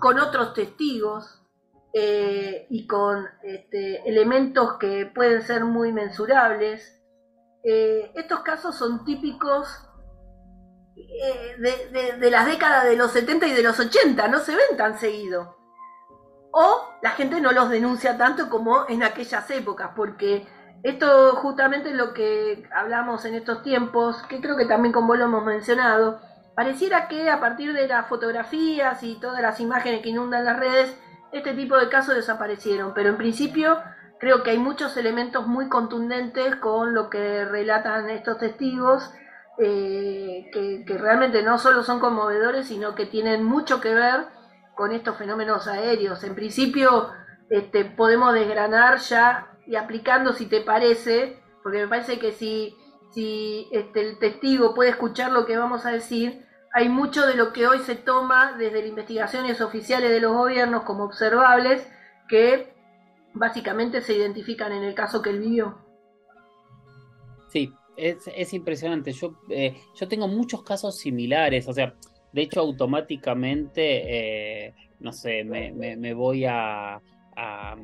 [0.00, 1.40] con otros testigos
[1.94, 7.00] eh, y con este, elementos que pueden ser muy mensurables.
[7.62, 9.88] Eh, estos casos son típicos
[11.58, 14.98] de, de, las décadas de los 70 y de los 80, no se ven tan
[14.98, 15.61] seguido.
[16.52, 20.46] O la gente no los denuncia tanto como en aquellas épocas, porque
[20.82, 25.24] esto justamente lo que hablamos en estos tiempos, que creo que también con vos lo
[25.24, 26.20] hemos mencionado.
[26.54, 30.94] Pareciera que a partir de las fotografías y todas las imágenes que inundan las redes,
[31.32, 33.78] este tipo de casos desaparecieron, pero en principio
[34.20, 39.10] creo que hay muchos elementos muy contundentes con lo que relatan estos testigos,
[39.58, 44.26] eh, que, realmente no solo son conmovedores, sino que tienen mucho que ver
[44.74, 46.24] con estos fenómenos aéreos.
[46.24, 47.10] En principio
[47.50, 52.76] este, podemos desgranar ya y aplicando si te parece, porque me parece que si,
[53.12, 57.52] si este, el testigo puede escuchar lo que vamos a decir, hay mucho de lo
[57.52, 61.86] que hoy se toma desde las investigaciones oficiales de los gobiernos como observables
[62.28, 62.72] que
[63.34, 65.78] básicamente se identifican en el caso que él vivió.
[67.48, 69.12] Sí, es, impresionante.
[69.12, 71.94] Yo, eh, yo tengo muchos casos similares, o sea,
[72.32, 77.00] de hecho automáticamente, eh, no sé, me, voy a,
[77.36, 77.76] a,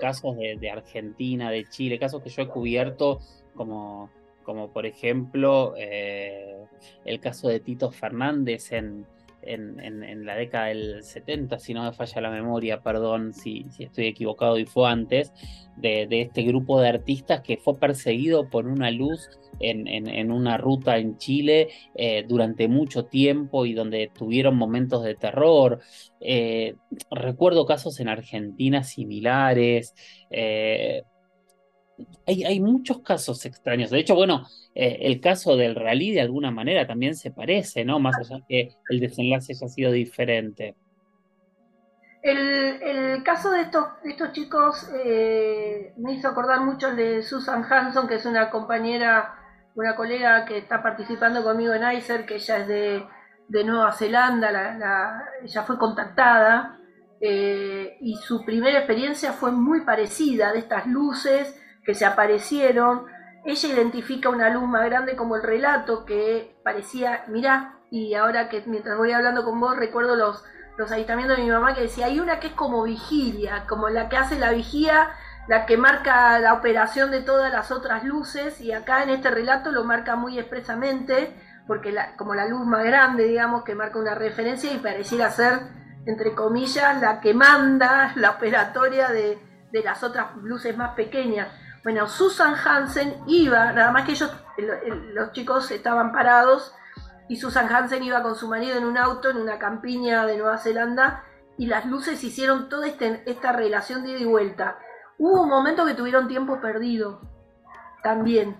[0.00, 3.20] casos de, Argentina, de Chile, casos que yo he cubierto
[3.54, 4.10] como,
[4.44, 6.64] como por ejemplo eh,
[7.04, 9.04] el caso de Tito Fernández en,
[9.42, 14.58] en, la década del 70, si no me falla la memoria, perdón si, estoy equivocado
[14.58, 15.32] y fue antes,
[15.76, 19.28] de, este grupo de artistas que fue perseguido por una luz
[19.60, 25.80] en, una ruta en Chile eh, durante mucho tiempo y donde tuvieron momentos de terror.
[26.20, 26.76] Eh,
[27.10, 29.94] recuerdo casos en Argentina similares.
[30.30, 31.02] Eh,
[32.26, 33.90] hay, muchos casos extraños.
[33.90, 37.98] De hecho, bueno, el caso del rally de alguna manera también se parece, ¿no?
[37.98, 40.74] Más allá que el desenlace haya sido diferente.
[42.22, 44.90] El, caso de estos, chicos
[45.96, 49.40] me hizo acordar mucho el de Susan Hanson, que es una compañera
[49.74, 55.24] una colega que está participando conmigo en ICER, que ella es de, Nueva Zelanda, la,
[55.42, 56.78] ella fue contactada
[57.20, 63.06] eh, y su primera experiencia fue muy parecida, de estas luces que se aparecieron.
[63.44, 68.62] Ella identifica una luz más grande como el relato que parecía, mirá, y ahora que
[68.66, 70.44] mientras voy hablando con vos recuerdo los,
[70.76, 74.08] los avistamientos de mi mamá que decía, hay una que es como vigilia, como la
[74.08, 75.10] que hace la vigía
[75.50, 79.72] la que marca la operación de todas las otras luces y acá en este relato
[79.72, 81.34] lo marca muy expresamente
[81.66, 85.58] porque como la luz más grande digamos que marca una referencia y pareciera ser
[86.06, 89.38] entre comillas la que manda la operatoria de,
[89.84, 91.48] las otras luces más pequeñas
[91.82, 94.32] bueno Susan Hansen iba nada más que ellos
[95.14, 96.74] los chicos estaban parados
[97.28, 100.58] y Susan Hansen iba con su marido en un auto en una campiña de Nueva
[100.58, 101.24] Zelanda
[101.56, 104.78] y las luces hicieron toda este, esta relación de ida y vuelta
[105.22, 107.20] Hubo un momento que tuvieron tiempo perdido
[108.02, 108.56] también.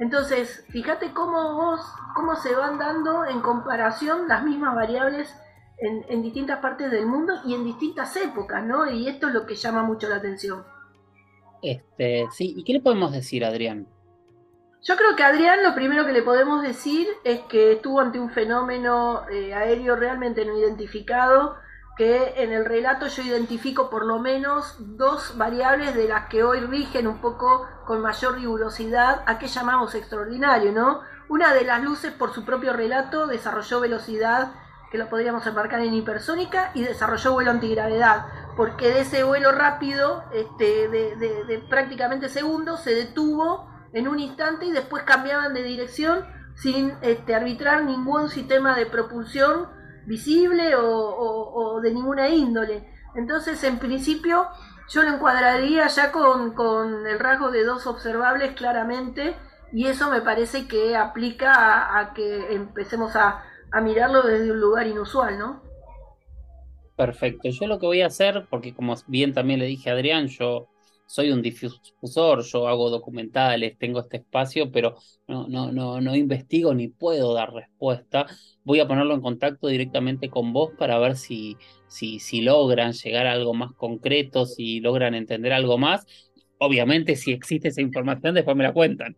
[0.00, 1.80] Entonces, fíjate cómo vos,
[2.16, 5.32] cómo se van dando en comparación las mismas variables
[5.78, 8.90] en, distintas partes del mundo y en distintas épocas, ¿no?
[8.90, 10.64] Y esto es lo que llama mucho la atención.
[11.62, 13.86] Este, sí, ¿y qué le podemos decir, Adrián?
[14.82, 18.30] Yo creo que Adrián lo primero que le podemos decir es que estuvo ante un
[18.30, 21.56] fenómeno eh, aéreo realmente no identificado,
[21.98, 26.60] que en el relato yo identifico por lo menos dos variables de las que hoy
[26.60, 31.02] rigen un poco con mayor rigurosidad a qué llamamos extraordinario, ¿no?
[31.28, 34.52] Una de las luces por su propio relato desarrolló velocidad
[34.90, 38.26] que lo podríamos embarcar en hipersónica y desarrolló vuelo antigravedad,
[38.60, 44.70] porque de ese vuelo rápido, este, de, prácticamente segundos, se detuvo en un instante y
[44.70, 49.70] después cambiaban de dirección sin este, arbitrar ningún sistema de propulsión
[50.04, 52.86] visible o, de ninguna índole.
[53.14, 54.48] Entonces, en principio,
[54.90, 59.38] yo lo encuadraría ya con, el rasgo de dos observables claramente
[59.72, 63.42] y eso me parece que aplica a, que empecemos a,
[63.72, 65.69] a, mirarlo desde un lugar inusual, ¿no?
[67.00, 67.48] Perfecto.
[67.48, 70.68] Yo lo que voy a hacer, porque como bien también le dije a Adrián, yo
[71.06, 74.96] soy un difusor, yo hago documentales, tengo este espacio, pero
[75.26, 78.26] no, no, no, no investigo ni puedo dar respuesta.
[78.64, 81.56] Voy a ponerlo en contacto directamente con vos para ver si,
[81.88, 86.04] si, si logran llegar a algo más concreto, si logran entender algo más.
[86.58, 89.16] Obviamente, si existe esa información, después me la cuentan.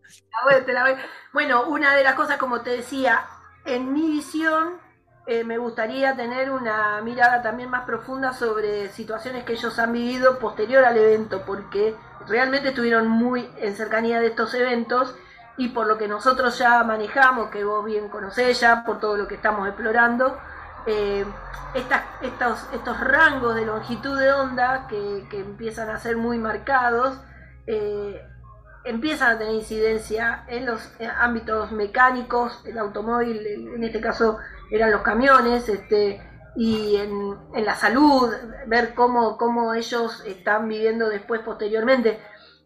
[1.33, 3.25] Bueno, una de las cosas, como te decía,
[3.65, 4.82] en mi visión,
[5.25, 10.37] eh, me gustaría tener una mirada también más profunda sobre situaciones que ellos han vivido
[10.37, 11.95] posterior al evento, porque
[12.27, 15.15] realmente estuvieron muy en cercanía de estos eventos
[15.55, 19.27] y por lo que nosotros ya manejamos, que vos bien conocés ya, por todo lo
[19.27, 20.37] que estamos explorando,
[20.85, 21.25] eh,
[21.73, 27.17] estos, rangos de longitud de onda que, empiezan a ser muy marcados,
[27.65, 28.21] eh,
[28.83, 34.39] empiezan a tener incidencia en los ámbitos mecánicos, el automóvil, en este caso
[34.73, 36.19] eran los camiones, este,
[36.55, 38.33] y en, la salud,
[38.65, 42.19] ver cómo, cómo ellos están viviendo después, posteriormente.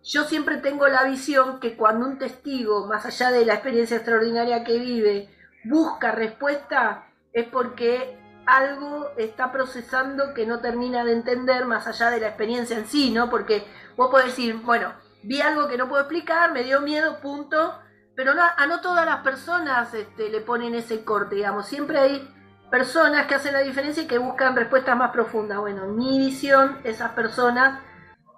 [0.04, 4.64] Yo siempre tengo la visión que cuando un testigo, más allá de la experiencia extraordinaria
[4.64, 5.30] que vive,
[5.66, 12.22] busca respuesta, es porque algo está procesando que no termina de entender más allá de
[12.22, 13.30] la experiencia en sí, ¿no?
[13.30, 13.66] Porque
[13.98, 14.94] vos podés decir, bueno,
[15.24, 17.78] vi algo que no puedo explicar, me dio miedo, punto,
[18.18, 22.28] pero no, a no todas las personas este, le ponen ese corte, digamos, siempre hay
[22.72, 25.60] personas que hacen la diferencia y que buscan respuestas más profundas.
[25.60, 27.80] Bueno, en mi visión, esas personas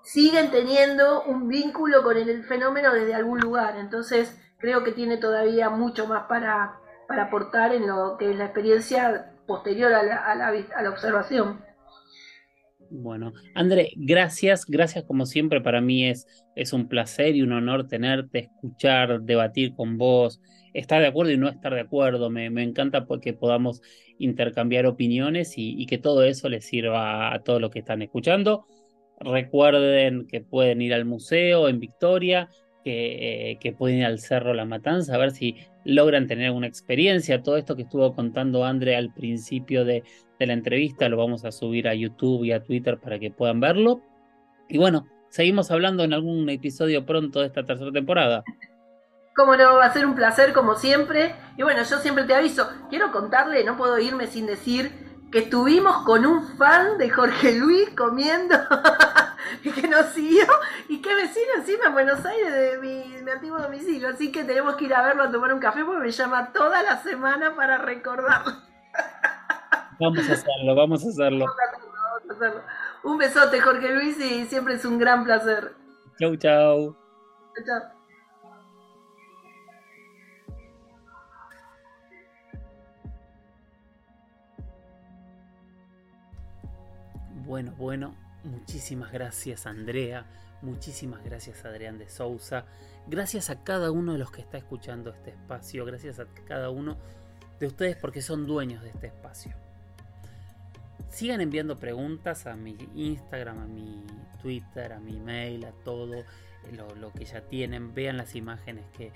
[0.03, 5.69] siguen teniendo un vínculo con el fenómeno desde algún lugar, entonces creo que tiene todavía
[5.69, 6.75] mucho más para,
[7.07, 10.89] para aportar en lo que es la experiencia posterior a la, a la, a la
[10.89, 11.63] observación.
[12.91, 16.25] Bueno, André, gracias, gracias como siempre, para mí es,
[16.55, 20.41] es un placer y un honor tenerte, escuchar, debatir con vos,
[20.73, 23.81] estar de acuerdo y no estar de acuerdo, me, me encanta porque podamos
[24.17, 28.65] intercambiar opiniones y, que todo eso les sirva a todos los que están escuchando.
[29.19, 32.49] Recuerden que pueden ir al museo en Victoria,
[32.83, 37.43] que, que, pueden ir al Cerro La Matanza, a ver si logran tener una experiencia.
[37.43, 40.03] Todo esto que estuvo contando André al principio de,
[40.39, 43.59] de la entrevista lo vamos a subir a YouTube y a Twitter para que puedan
[43.59, 44.01] verlo.
[44.69, 48.43] Y bueno, seguimos hablando en algún episodio pronto de esta tercera temporada.
[49.35, 51.35] Como no, va a ser un placer como siempre.
[51.57, 54.91] Y bueno, yo siempre te aviso, quiero contarle, no puedo irme sin decir
[55.31, 58.55] que estuvimos con un fan de Jorge Luis comiendo
[59.63, 60.45] y que nos siguió
[60.87, 64.07] y que vecino encima en Buenos Aires de mi, antiguo domicilio.
[64.07, 66.81] Así que tenemos que ir a verlo a tomar un café porque me llama toda
[66.81, 68.68] la semana para recordarlo.
[69.99, 71.45] Vamos a hacerlo, vamos a hacerlo.
[71.45, 72.61] Vamos a hacerlo,
[73.03, 75.73] Un besote, Jorge Luis, y siempre es un gran placer.
[76.17, 76.95] Chau, chau.
[77.65, 77.99] Chau.
[87.45, 90.23] Bueno, bueno, muchísimas gracias Andrea,
[90.61, 92.65] muchísimas gracias Adrián de Sousa,
[93.07, 96.95] gracias a cada uno de los que está escuchando este espacio, gracias a cada uno
[97.59, 99.55] de ustedes porque son dueños de este espacio.
[101.09, 104.03] Sigan enviando preguntas a mi Instagram, a mi
[104.41, 106.25] Twitter, a mi mail, a todo eh,
[106.73, 107.93] lo, que ya tienen.
[107.93, 109.11] Vean las imágenes que,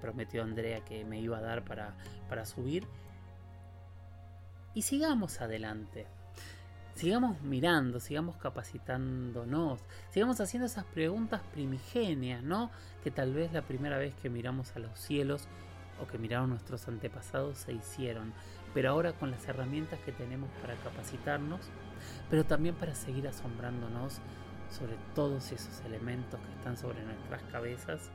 [0.00, 1.94] prometió Andrea que me iba a dar para,
[2.28, 2.86] para subir.
[4.74, 6.06] Y sigamos adelante
[6.96, 9.80] sigamos mirando, sigamos capacitándonos,
[10.10, 12.70] sigamos haciendo esas preguntas primigenias, ¿no?
[13.04, 15.46] Que tal vez la primera vez que miramos a los cielos
[16.02, 18.32] o que miraron nuestros antepasados se hicieron,
[18.74, 21.60] pero ahora con las herramientas que tenemos para capacitarnos,
[22.28, 24.20] pero también para seguir asombrándonos
[24.70, 28.10] sobre todos esos elementos que están sobre nuestras cabezas.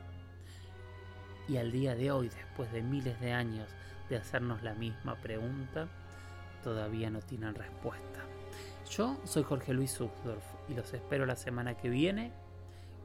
[1.48, 3.68] Y al día de hoy, después de miles de años
[4.08, 5.88] de hacernos la misma pregunta,
[6.62, 8.20] todavía no tienen respuesta.
[8.90, 12.32] Yo soy Jorge Luis Subdorf y los espero la semana que viene,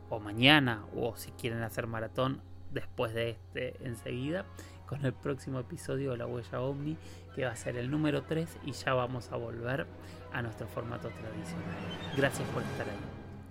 [0.09, 2.41] o mañana, o si quieren hacer maratón
[2.71, 4.45] después de este enseguida,
[4.87, 6.97] con el próximo episodio de La Huella OVNI,
[7.35, 9.85] que va a ser el número 3 y ya vamos a volver
[10.31, 11.75] a nuestro formato tradicional.
[12.15, 12.97] Gracias por estar ahí.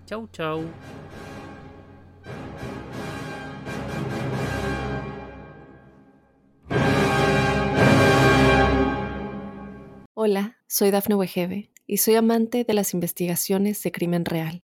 [0.07, 0.65] Chau, chau.
[10.15, 14.66] Hola, soy Dafne Wegebe y soy amante de las investigaciones de crimen real.